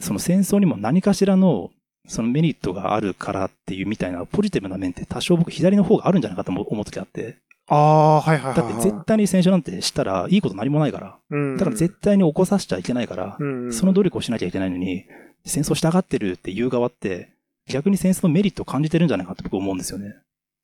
[0.00, 1.70] その戦争にも何かしらの、
[2.06, 7.38] そのメリットがあるからっていうみたいなポジティブな面って多少僕左の方があるんじゃないかと思思う時あって。
[7.68, 8.72] ああ、はいはいはいはい。
[8.72, 11.18] だって絶対に戦争なんてしたらいいこと何もないから。
[11.30, 15.04] うん、だから絶対に起こさせちゃいけないから、うん、その努力をしなきゃいけないのに、
[15.44, 17.32] 戦争したがってるっていう側って、
[17.66, 20.14] 逆に戦争のメリットを感じてるんじゃないかって僕思うんですよね。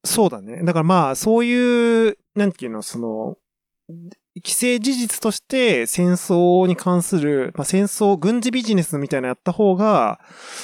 [0.05, 0.63] そうだね。
[0.65, 3.37] だからまあ、そういう、なんていうの、その、
[4.45, 10.21] 既成事実として戦争に関する、まあ、戦争、軍事ビジネスみたいなのやった方が、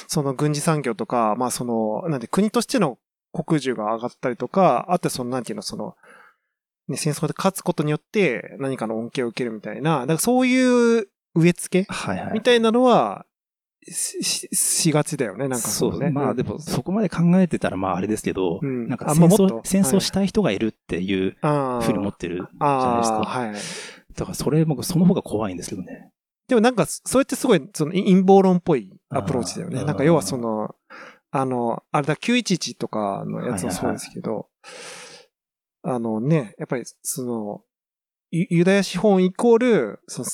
[0.07, 2.97] その軍事産業とか、まあその、なんで国としての
[3.33, 5.95] 国需が上がったりとか、あとその、なんていうの、その、
[6.87, 11.87] ね、戦争で勝つことによって何かの恩恵を受けるみたいな、だからそういう植え付け。
[12.33, 13.25] みたいなのは、
[13.87, 16.09] し、ししがちだよね、なんかそうね。
[16.09, 23.25] まあでも、そこまで考えてたらまああれですけど、うんなんか戦争戦争したい人がいるっていうあふうに思ってるじゃないですああ、か。
[23.25, 23.53] はい。
[24.15, 26.11] だからそれ僕その方が怖いんですけどね。
[26.47, 29.83] でもなんか、それってすごい、その陰謀論っぽいアプローチだよね。
[29.83, 30.75] なんか要はその、
[31.31, 34.47] あの、あれだ、911とかのやつもそうですけど、
[35.81, 37.61] あのね、やっぱりその、
[38.31, 40.27] ユユダヤ資本イコール、その、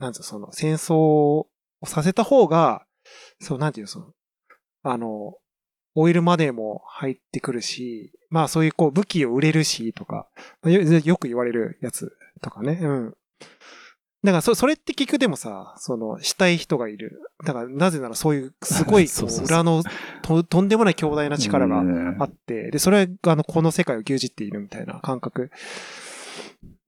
[0.00, 1.46] なんていうのその、戦争
[1.82, 2.86] をさせた方が、
[3.40, 4.06] そう、なんていうのその、
[4.84, 5.34] あの、
[5.94, 10.26] オイルマネーも入ってくるし、まあそういうこう武器を売れるしとか、
[10.64, 12.78] よよく言われるやつとかね。
[12.80, 13.14] うん。
[14.24, 17.20] だからそ、それって聞くでもさ、その、したい人がいる。
[17.44, 19.08] だから、なぜならそういう、すごい、
[19.44, 19.82] 裏の
[20.22, 25.50] と、とんでもない強大な力がうんあって、で、それが、あの、この世界を牛耳っているみたいな感覚。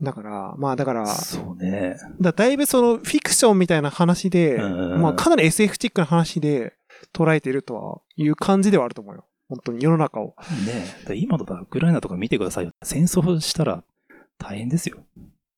[0.03, 1.97] だから、まあだから、そうね。
[2.21, 6.75] だだいぶその、フィクションみたいな話で、うんまあかなり SF チックな話で
[7.13, 9.25] 捉えているとはいう感じではあると思うよ。
[9.49, 10.35] 本当に世の中を。
[10.67, 12.73] ね今だったらウクライナとか見てくださいよ。
[12.83, 13.85] 戦争したら
[14.39, 14.99] 大変ですよ。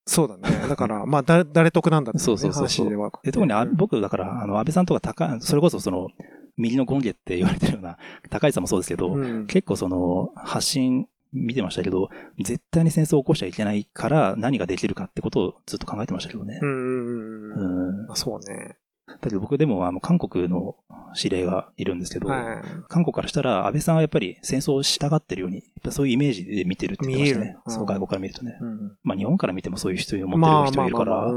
[0.07, 0.69] そうだね。
[0.69, 6.09] だから、まあ、だ、誰得なんだっていそうそうそうそう話で特にあうん僕、だから、あの、安倍さんとか高、それこそその、
[6.57, 7.99] 右の権下って言われてるような、
[8.31, 12.09] 高市さんもそうですけど、うん結構その、発信見てましたけど、
[12.39, 16.66] 絶対に戦争を起こしちゃいけないから何ができるかってことをずっと考えてましたけどねう。
[16.66, 18.76] んうんそうね。
[19.07, 20.74] だけど僕でも、あの、韓国の
[21.16, 22.62] 指令がいるんですけど、はい。
[22.89, 27.57] 韓国からしたら安倍さんはやっぱり戦争をしたがってるように、そういうイメージで見てるって言ってましたね。
[27.66, 28.59] うんそう、外国から見るとね。
[28.61, 31.32] うんまあ日本から見てもそういう人を持ってまある人がいるから、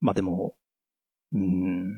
[0.00, 0.54] まあでも、
[1.32, 1.92] うん。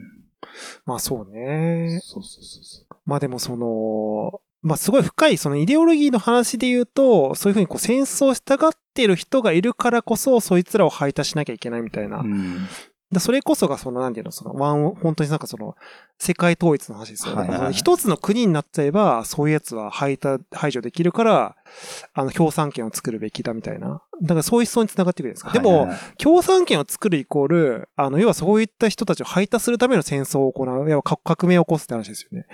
[0.86, 2.00] まあそうね。
[2.02, 2.96] そうそうそうそう。
[3.04, 12.18] まあでもその、まあすごい深いそのイデオロギーの話で言うと、そういうふうにこう戦争したがってる人がいるからこそ、そいつらを排他しなきゃいけないみたいな。
[12.18, 12.66] うん。
[13.12, 15.74] だそれこそがその、なんていうの、その、ワン、本当になんかその、
[16.18, 17.34] 世界統一の話ですよ。
[17.34, 21.56] はいはい一つの国になっちゃえば、そういうやつは排他、排除できるから、
[22.14, 24.02] あの、共産権を作るべきだみたいな。
[24.22, 25.50] だからそういう思想につながってくるんですか。
[25.50, 32.46] でも、はいはい共産権を作るイコール、あの、要はそういった人たちを排他するための戦争を行う、要は革革命を起こすって話ですよね。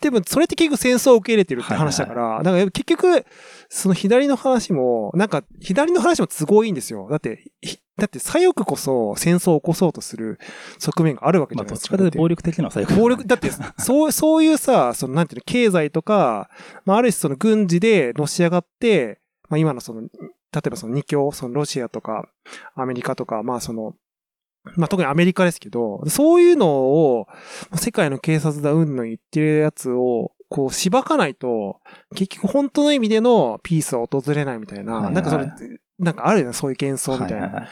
[0.00, 3.24] でも、それって結局戦争を受け入れてるって話だから、だから結局、
[3.68, 7.08] その左の話も、なんか、左の話も都合いいんですよ。
[7.10, 10.38] だって、ひだって左翼こそ戦争を起こそうとする
[10.78, 11.96] 側面があるわけじまあ、ゃないですか。
[11.96, 12.94] どっちかというと暴力的なのは最後。
[12.94, 16.48] 暴力、だって、そう、そういうさ、その、なんていうの、経済とか、
[16.84, 19.18] まあ、ある種その軍事でのし上がって、
[19.48, 20.08] まあ、今のその、例
[20.66, 22.28] えばその二強、そのロシアとか、
[22.76, 23.94] アメリカとか、まあその、
[24.76, 27.26] まあ特にアメリカですけど、そういうのを、
[27.74, 31.80] 世界の警察だうんの言ってるやつを、こう、しばかないと、
[32.14, 35.50] 結局本当の意味でのピースは訪れないみたいな、はいはいなんかそれ、
[35.98, 37.36] なんかあるよね、そういう幻想みたいな。
[37.36, 37.68] はいはいはい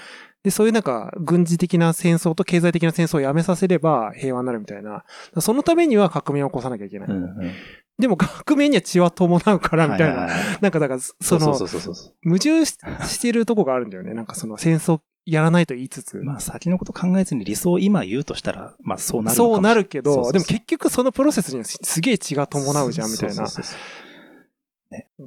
[0.46, 5.04] で、そういうなんか、軍事的な戦争と経済的な戦争をやめさせれば平和になるみたいな。
[5.40, 7.08] そのためには革命を起こさなきゃいけない。
[7.08, 7.52] うんうん
[7.98, 10.28] でも革命には血は伴うから、みたいな。
[10.60, 12.28] なんかだから、その、そうそうそうそう。
[12.28, 12.76] 矛盾し
[13.08, 14.12] してるとこがあるんだよね。
[14.12, 16.16] なんかその戦争やらないと言いつつ。
[16.18, 20.32] まあ先のこと考えずに理想を今言うとしたら、まあそうなるのかもそうなるけど、そうそうそう。
[20.32, 23.34] でも結局そのプロセスにはすすげえ血が伴うじゃん、みたいな。
[23.34, 23.48] そう。
[23.48, 23.78] そうそう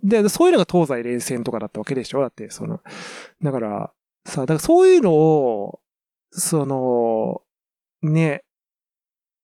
[0.01, 2.21] で、そういうのが東西冷戦とかだったわけでしょ？
[2.21, 2.79] だって、その、
[3.43, 3.91] だから、
[4.25, 5.81] さ、だからそういうのを、
[6.31, 7.41] その、
[8.01, 8.45] ね、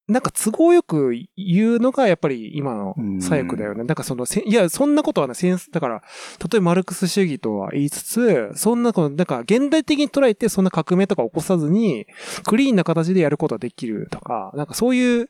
[0.08, 3.84] なんか都合よく言うのがやっぱり今の左翼だよね。
[3.84, 6.04] なんかそのせ、いや、そんなことはね、センス、だから、
[6.40, 12.06] 例えばマルクス主義とは言いつつ、そんなこの、なんか現代的に捉えてそんな革命とか起こさずに、
[12.46, 15.30] クリーンな形でやることができるとか、なんかそういう、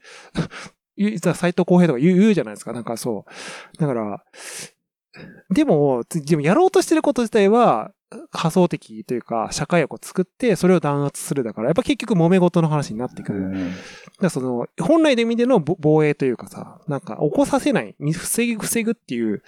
[0.98, 2.74] 斎藤公平とか言う言うじゃないですか。
[2.74, 3.78] なんかそう。
[3.78, 4.24] だから、
[5.50, 7.92] でも、でもやろうとしてること自体は、
[8.32, 13.40] 仮想的というか、社会を作って、それを弾圧するだから、やっぱ結局揉め事の話になってくる。
[13.40, 13.72] うん
[14.22, 19.44] だその、本来の意味でのぼ防衛というかさ、なんか起こさせない、防ぐ、防ぐっていう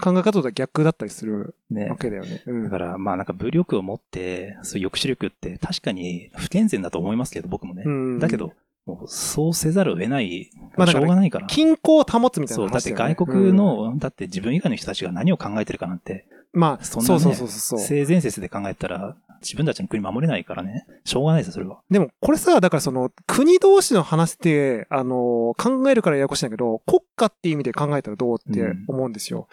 [0.00, 1.96] 考え方とは逆だったりするねわ。
[1.96, 2.42] けだよね。
[2.46, 7.82] うんだから、まあなんか武力を持って、そういう抑止力って確かに不健全だと思いますけど、僕もね。
[7.84, 8.52] うんだけど、
[8.84, 11.46] もうそうせざるを得ない、まあしょうがないから。
[11.46, 16.26] 均衡を保つみたいなそう、だって外国の、だって自分以外の人たちが何を考えてるかなんて、
[16.56, 17.78] まあ、そんなねそうそうそうそう。
[17.78, 20.86] 性善説で考えたら、自分たちの国守れないからね。
[21.04, 21.80] しょうがないですよ、それは。
[21.90, 29.48] でも、これさ、だからその、国同士の話って、あの、考えるからややこしいんだけど、国家っていう意味で考えたらどうって思うんですよ。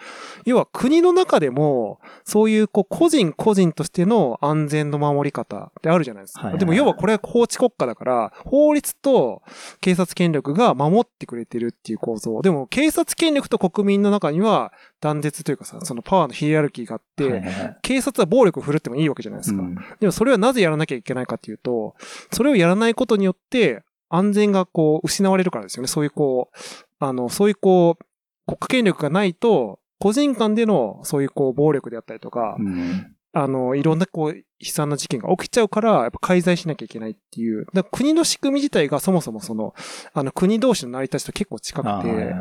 [0.46, 6.40] 要は、国の中でも、そういう、こう、個人個人としての安全の守り方ってあるじゃないですか。
[6.40, 9.42] はいはいでも、要はこれは法治国家だから、法律と
[9.80, 12.40] 警察権力が守ってくれてるっていう構造。
[12.40, 14.72] でも、警察権力と国民の中には、
[15.04, 19.60] 断絶というかさ、そのパワーのヒエラルキーがあって、はいはいはい警察は暴力を振るってもいいわけじゃないですか。
[19.60, 21.94] うんでもそれはなぜやらなきゃいけないかっていうと、
[22.32, 25.88] それをやらないことによって安全がこう失われるからですよね。
[25.88, 26.56] そういうこう、
[27.00, 28.04] あの、そういうこう、
[28.46, 37.66] 国家権力がないと、個人間でのそういうこう暴力であったりとか、うんあの、いろんなこう悲惨な事件が起きちゃうから、やっぱ介在しなきゃいけないっていう。
[37.74, 39.74] だ国の仕組み自体がそもそもその、
[40.12, 42.34] あの国同士の成り立ちと結構近くて、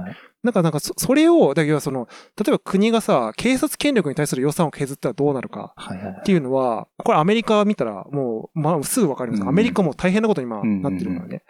[0.44, 5.74] なんかなんかそそれを、だから要はその、例えば国がさ、警察権力に対する予算を削ったらどうなるか。
[6.22, 9.42] っていうのは、これアメリカ見たらもう、まあ、すぐわかります。
[9.42, 11.44] うんアメリカも大変なことに今うんなってるからね。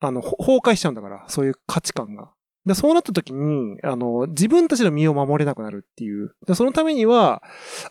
[0.00, 2.30] あの、ほ崩壊しちゃうんだから、そういう価値観が。
[2.66, 6.34] でそうなった時に、あの、自分たちの身を守れなくなるっていう。
[6.46, 7.42] でそのためには、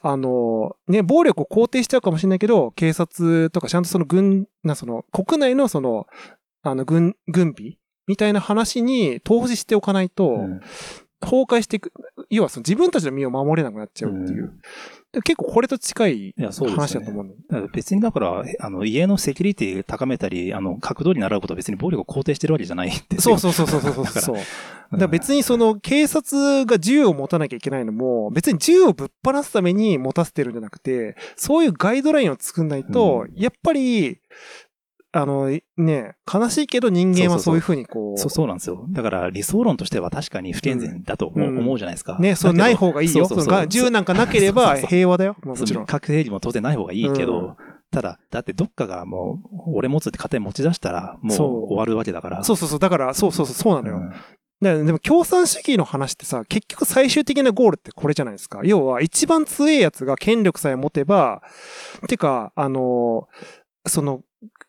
[0.01, 6.07] あの、ね、暴力を肯定しちゃうかもしれないけど、警察とかちゃんとその軍、な、その、国内のその、
[6.61, 10.59] あの、軍、軍備みたいな話に投資しておかないと、うん
[11.21, 11.91] 崩壊していく。
[12.29, 14.53] 要はその自分たちの身を守れなくなっちゃうっていう。
[15.21, 17.31] 結構これと近い話だと思うの。
[17.49, 23.37] だから別にだから、あの、家のセキュリティ高めたり、あの、角度に習うことは別に暴力を肯定してるわけじゃないんですよ。
[23.37, 24.35] そうそうそうそうそうそうだからそう。
[24.35, 24.47] だか
[24.91, 34.19] ら別にその警察が銃を持たなきゃいけないのも、別に銃をぶっ放すために持たせてるんじゃなくて、そういうガイドラインを作んないと、やっぱり、
[35.15, 35.47] あの、
[35.77, 38.85] ね、悲しいけど人間はそういうふうにこう、そう、そうなんですよ。
[38.89, 42.17] だから理想論としては確かに不健全だと思う,、じゃないですか。
[42.19, 43.25] ね、そうない方がいいよ。
[43.25, 45.37] そうそうそう銃なんかなければ平和だよ。
[45.43, 45.85] もちろん。
[45.85, 47.55] 核兵器も当然ない方がいいけど、うん
[47.91, 49.39] ただ、だってどっかがも
[49.69, 52.43] う、俺持つって勝手に持ち出したら、もう終わるわけだから。
[52.43, 52.79] そうそうそう。
[52.79, 53.97] だから、そうそうそう、そうなのよ。
[53.97, 54.13] うん
[54.61, 58.61] でも共産主義の話ってさ、結局最終的なゴールってこれじゃないですか。
[58.63, 61.43] 要は一番強いやつが権力さえ持てば、
[62.07, 63.27] てか、あの、
[63.85, 64.21] その、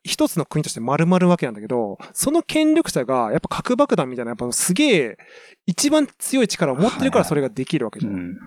[0.07, 5.19] 一つの国として丸まるわけなんだけど、その権力者がやっぱ核爆弾みたいな、やっぱすげえ、
[5.67, 8.13] 一番強い力を持ってるからそれができるわけじゃん。
[8.13, 8.39] っうん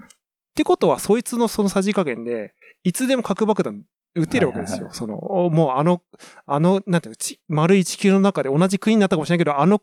[0.56, 2.54] てことは、そいつのそのさじ加減で、
[2.84, 3.84] いつでも核爆弾
[4.16, 4.76] 撃てるわけですよ。
[4.76, 6.02] はいはいその、おもうあの、
[6.46, 9.82] あの、なんていうのち、丸い地球の中で同じ国になったかもしれないけど、あの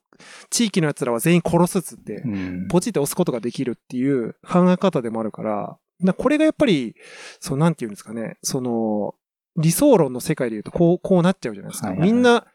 [0.50, 6.94] 地域の奴らは全員殺すっつって、うんポチって押すことができるっていう考え方でもあるから、なこれがやっぱり、
[7.40, 9.14] そう、なんていうんですかね、その、
[9.56, 11.88] 理想論の世界で言うと、こう、こうなっちゃうじゃないですか。
[11.88, 12.46] はいはいはいみんな、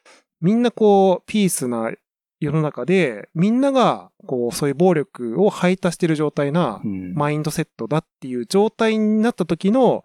[0.42, 1.92] みんなこう、ピースな
[2.40, 10.04] 世の中で、みんなが、こう、そういう暴力を排他してる状態なう、んマインドセットだっていう状態になった時の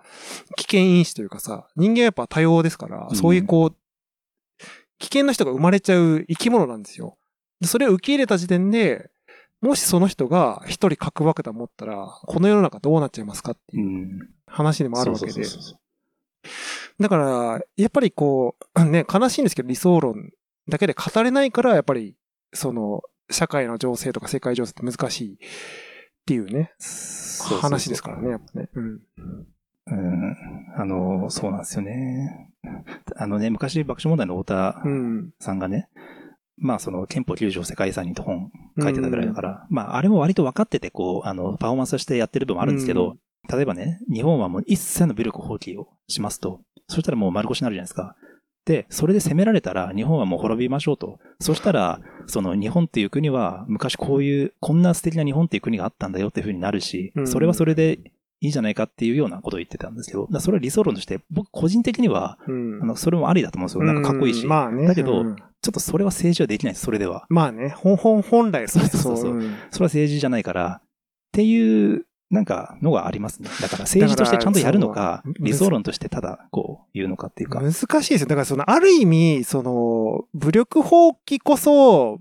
[0.56, 3.76] 危険因子というかさ、人間はやっぱ多様ですから、うんそういうこう、
[4.98, 7.16] 危険な人が生まれちゃう生き物なんですよ。
[7.60, 9.10] でそれを受け入れた時点で、
[9.62, 15.52] もしその人が一人核爆弾持ったら、この世の中どうなっちゃいますかってういうん話でもあるわけでそうそう。
[15.52, 15.78] そうそう
[17.00, 20.32] だから、やっぱりこう、 ね、悲しいんですけど、理想論
[20.68, 22.16] だけで語れないから、やっぱり、
[22.52, 25.38] その、社会の情勢とか世界情勢って難しいっ
[26.26, 26.72] ていうね、
[27.60, 28.68] 話ですからね、やっぱね。
[28.74, 29.00] うん。
[29.88, 30.36] うん。
[30.76, 32.52] あの、そうなんですよね。
[33.16, 35.30] あのね、昔爆笑問題の太田うん。
[35.40, 35.88] さんがね、
[36.58, 43.16] まあその憲法9条世界遺産にと本書いてたぐらいだから、まああれも割と分かっててこう、あの、パフォーマンスとしてやってる部分もあるんですけど、
[43.50, 48.16] 例えばね、日本はもう一切の武力放棄をしますと、そしたらもう丸腰になるじゃないですか。
[48.64, 51.18] で、それで攻められたら日本はもう滅びましょうと。
[51.40, 58.00] そしたら、その日本っていう国は昔こういう、こんな素敵な日本っていう国があったんだよっていう風になるしう、んそれはそれで
[58.40, 62.82] いいじゃないかっていうようなことを言ってたんですけど、それは理想論として、僕個人的には、うん。
[62.82, 63.84] あの、それもありだと思うんですよ。
[63.84, 64.42] なんかかっこいいし。
[64.42, 64.86] うんまあね。
[64.86, 67.26] だけどうんちょっとそれは政治はできないです、それでは。
[67.28, 69.40] まあね、本、本、本来そうそうそううん
[69.70, 70.88] それは政治じゃないから、っ
[71.32, 73.48] ていう、なんか、のがありますね。
[73.60, 77.60] だから政治としてちゃんとやるのか理想論としてただ、こう、言うのかっていうか。
[77.60, 78.26] 難しいですよ。
[78.26, 82.18] だからその、ある意味、その、武力放棄こそ、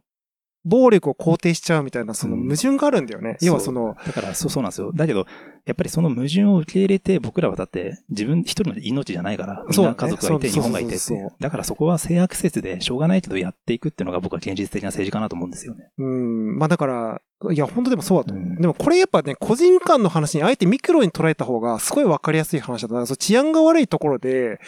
[0.63, 3.37] 暴力を肯定しちゃうみたいな、その矛盾があるんだよね。
[3.41, 4.91] 要はその、だから、そう、そうなんですよ。
[4.93, 5.25] だけど、
[5.65, 11.31] やっぱりその矛盾を受け入れて、僕らはだって、自分一人の命じゃないから、家族がいて、日本がいてって。
[11.39, 15.89] だからそこは性悪説でしょうがないけどやっていくっていうのが僕は現実的な政治かなと思うんですよね。
[15.97, 18.45] うん、まあだから、いや、本当でもそうだと思う。
[18.45, 24.59] うんでもこれやっぱね、個人間の話にあえてミクロに捉えた方がすごいわかりやすい話だ治安が悪いところで、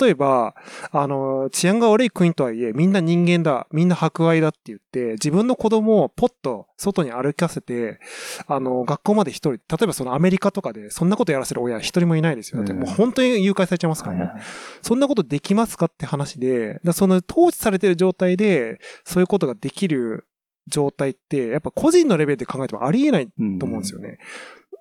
[0.00, 0.54] 例えば、
[0.90, 8.00] あの、治安が悪い国とはいえ、みんな人間だ、みんな博愛だって言って、自分の子供をポッと外に歩かせて、
[8.48, 12.58] あの、学校まで一人、例えばそのアメリカとかで、そんなことやらせる親一人もいないですよ。
[12.58, 14.42] だってもう本当に誘拐されちゃいますからね。
[14.82, 20.26] そんなことできますかって話で、その統治されてる状態で、そういうことができる
[20.68, 24.18] 状態って、やっぱ個人のレベルで考えてもありえないうんと思うんですよね。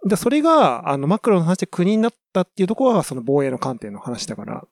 [0.07, 4.63] でそれが、あの、マクロの話で国になったっていうところは、その防衛の観点の話だから。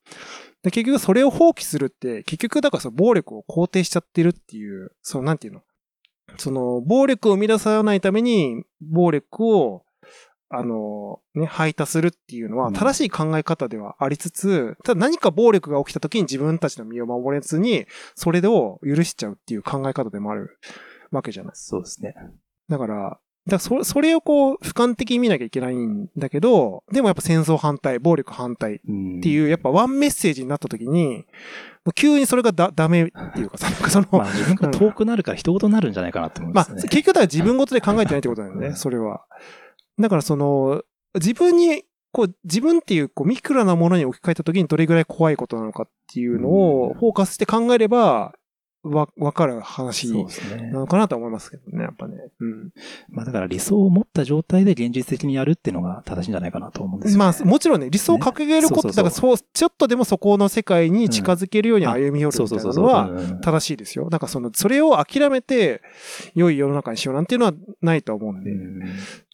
[0.62, 5.62] で結局それを放棄するって、結局だからその暴力を肯定しちゃってるっていう、そのなんていうの？
[6.38, 9.83] その、暴力を生み出さないために、暴力を、
[10.56, 17.86] あの、ね、排他するっていうのはうん正しい考え方ではありつつ、ただ何か暴力が起きた時に自分たちの身を守れずに、
[18.16, 20.58] それを許しちゃうっていう考え方でもある
[21.12, 21.51] わけじゃない。
[21.56, 22.16] そうですね。
[22.70, 28.80] だから、だからそそれをこう、俯瞰的に見なきゃいけないんだけど、でもやっぱ戦争反対、暴力反対っっ
[29.22, 31.26] ていう、やっぱワンメッセージになった時に、
[31.95, 36.89] 急にそれがだ、ダメっていうかさ、 なんかその、まあ自分が遠くなるから人事になるんじゃないかなと思いまあ、ますね。
[36.89, 39.26] 結局だから自分ごとで考えてないってことだよね、うんそれは。
[40.00, 40.84] だからその、
[41.16, 46.56] 自分に、こう、自分っていう、こう、ミクロなものに置き換えた時にどれぐらい怖いことなのかっていうのうん。
[46.56, 48.34] をフォーカスして考えれば、
[48.84, 50.26] わ、わかる話な。
[50.72, 52.16] のかなと思いますけどね、やっぱね。
[52.40, 52.72] うん。
[53.10, 57.26] まあだから理想を持った状態で現実的にやるっていうのが正しいんじゃないかなと思うんですよ、ね。
[57.26, 64.10] まあ、もちろんね、理想を掲げること、ねだからそう、ちょっとでもそこの世界に近づけるように歩み寄るみたいなのは、は正しいですよ。
[64.10, 65.82] なんかその、それを諦めて、
[66.36, 68.52] 良い世の中にしようなんていうのはないと思うんで。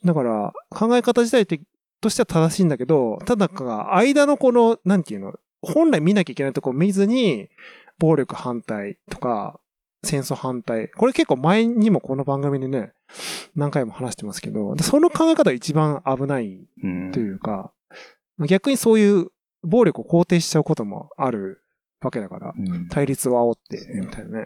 [0.03, 1.59] だから、考え方自体って
[2.01, 7.49] としては正しいんだけど、ただか、間のこの、なんていうの、本来見なきゃいけないところを見ずに、
[7.99, 9.59] 暴力反対とか、
[10.03, 10.89] 戦争反対。
[10.89, 12.93] これ結構前にもこの番組でね、
[13.55, 17.73] 何回も話してますけど、その考え方が一番危ないうんというか、
[18.47, 19.27] 逆にそういう
[19.63, 21.61] 暴力を肯定しちゃうこともある
[22.01, 24.45] わけだから、うん対立を煽って、みたいなね。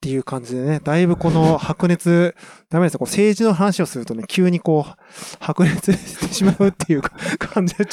[0.00, 2.34] っていう感じでね、だいぶこの白熱、
[2.70, 3.00] ダメですよ。
[3.00, 4.92] こう政治の話をするとね、急にこう、
[5.40, 7.84] 白熱してしまうっていうか 感じで、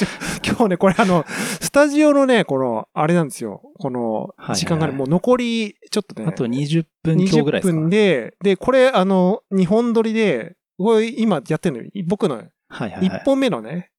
[0.42, 3.60] 今日ね、これあの、スタジオのね、この、あれなんですよ。
[3.78, 7.80] この時間がね、もう残り、ちょっとね、あと20分強ぐらいです20か。
[7.82, 13.22] 分で、で、これあの、日本撮りで、これ今やってるの、僕のはいはい一はい。
[13.26, 13.90] 本目のね、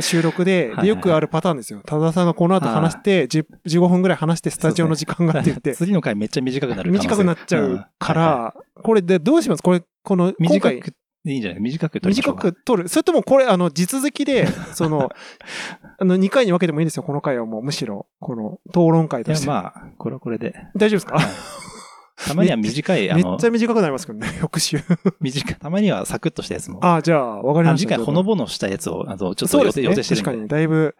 [0.00, 1.80] 収録で、はいはいでよくあるパターンですよ。
[1.84, 8.16] 多田さんがこの後話して、10 15分ぐらい話して、スタジオの時間がって言って、次の回めっちゃ短くなる短くなっちゃうかん。
[8.16, 9.62] はいはら、これでどうします？
[9.62, 10.74] これ、この、短く
[11.24, 11.60] いいんじゃない？
[11.60, 12.88] 短く取りましょ短く撮る。
[12.88, 15.10] それともこれ、あの、地続きで、 その、
[15.98, 19.46] あの、2回に分けてもいいですよ、この回はもう、むしろ、この、討論会いやとして。
[19.46, 20.54] まあ、これはこれで。
[20.76, 21.18] 大丈夫ですか？
[22.26, 24.78] たまには短い、あのめっち、ゃ短くなりますけどね、 翌週。
[25.20, 26.78] 短い、たまにはサクッとしたやつも。
[26.82, 27.88] ああ、じゃあ、わかりました。
[27.88, 29.84] あ次回ほのぼのしたやつを、あの、ちょっと予定そうですね。
[29.84, 30.24] 予定してるんで。
[30.24, 30.94] 確かに、だいぶ、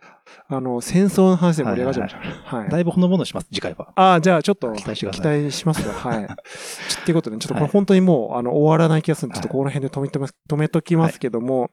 [0.49, 2.15] あの、戦争の話で盛り上がっちゃいまし
[2.51, 2.57] た。
[2.57, 2.69] はい。
[2.69, 3.93] だいぶほのぼのします、次回は。
[3.95, 6.27] ああ、じゃあちょっと期待してくだ期さい待しますが、はい。
[6.89, 11.71] ちょっていうことで、ちょっとこれはい本当にもう、あの、終わらない気がするんで、ちょっとこの辺で止めてます、止めときますけども、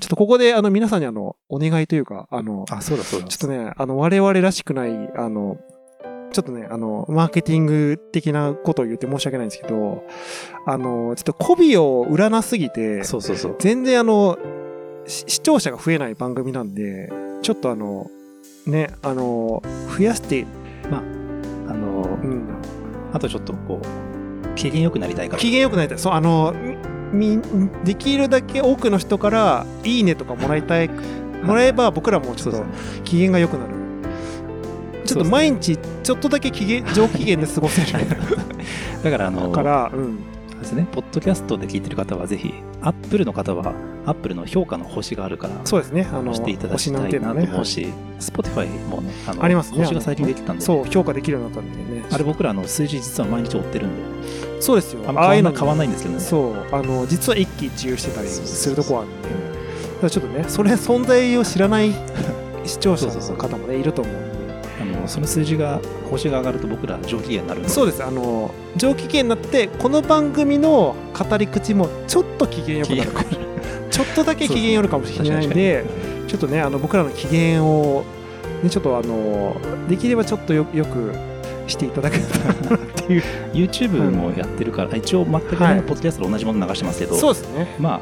[0.00, 3.26] ちょっとここで、あの、皆さんにあの、お願いというか、あの、あ、そうだそうだ。
[3.26, 5.58] ちょっとね、あの、我々らしくない、あの、
[6.32, 10.04] ちょっとね、あの、マーケティング的なことを言って申し訳ないんですけど、
[10.66, 13.56] あの、ちょっと媚びを売らなすぎて、そうそうそう。
[13.58, 14.38] 全然あの、
[15.06, 17.10] し視聴者が増えない番組なんで、
[17.42, 18.10] ちょっとあの、
[18.66, 19.62] ね、あの、
[19.96, 20.46] 増やして、
[20.90, 22.48] あのう、ん、
[23.12, 25.40] あとちょっとこう、機嫌良くなりたいから。
[25.40, 25.98] 機嫌良くなりたい。
[25.98, 26.54] そう、あの、
[27.12, 27.40] み、
[27.84, 30.90] できるだけ多くの人から、いいねとかもらいたい、
[31.42, 32.64] もらえば僕らもちょっと。
[33.04, 33.77] 機嫌が良くなる。
[35.08, 38.06] ちょっと毎日、ちょっとだけ機嫌、上機嫌で過ごせる
[39.02, 40.18] だから、あの、から、うん。
[40.58, 42.52] ですね、ポッドキャストで聞いてる方はぜひ、
[42.82, 43.72] アップルの方は、
[44.06, 46.06] アップルの評価の星があるから、そうですね。
[46.12, 47.46] あの、押していただき星たいななんていうのね。
[47.46, 47.86] と思うし、
[48.18, 49.78] Spotify もね、あのありますね。
[49.78, 52.04] 星が最近できたんで、そう、評価できるようになったんでね。
[52.10, 53.96] あれ僕らあの数字実は毎日追ってるんで、
[54.60, 55.00] そうですよ。
[55.06, 56.20] あんま変わんない変わんいないんですけどね。
[56.20, 59.22] そう、あの、実は一喜一憂してたりするとこはあるん
[60.02, 61.92] で、ちょっとね、それ存在を知らない
[62.64, 64.27] 視聴者の方もね、いると思うんで。
[65.08, 65.80] その数字が、
[66.10, 68.04] 星が上がると僕ら上機嫌になるそうです。
[68.04, 73.48] あの、上機嫌になって、この番組の語り口もちょっと機嫌よくなるかもしれない。
[73.90, 75.84] ちょっとだけ機嫌よるかもしれないんで、
[76.28, 78.04] ちょっとね、あの、僕らの機嫌を、
[78.62, 79.56] ね、ちょっとあの、
[79.88, 81.12] できればちょっとよよく
[81.66, 83.22] していただけたらなっていう。
[83.52, 87.74] YouTube もやってるから、一応全くポッドキャストと同じもの流してますけど、そうですね。
[87.78, 88.00] まあ、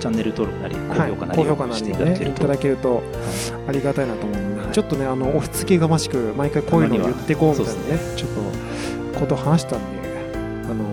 [0.00, 3.02] チャンネル登録なり、高評価なりしていただけると、ただけると
[3.68, 8.30] ありがたいなと思うんで、はいちょっとねあの押し付けがましく毎回こういうのを言っていこうみたいなねちょっ
[9.14, 10.08] とことを話したんで
[10.70, 10.84] あの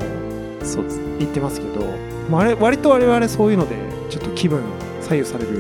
[0.66, 1.20] そうですね。
[1.20, 1.86] 言ってますけど、
[2.30, 3.76] まあ、あれ割と我々そういうので
[4.10, 4.62] ちょっと気分
[5.02, 5.56] 左右される。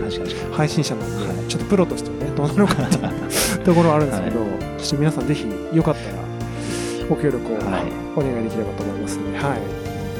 [0.51, 1.47] 配信者なんで、はい。
[1.47, 4.39] ちょっとプロとしてもねどうなのかっていうところはあるんですけど、
[4.78, 6.18] ちょっと皆さんぜひよかったら
[7.07, 8.05] ご協力をはい。
[8.16, 9.59] お願いできればと思いますので、はい、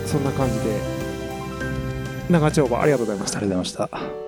[0.06, 0.80] そんな感じで
[2.30, 3.38] 長丁場ありがとうございました。
[3.38, 4.25] ありがとうございました。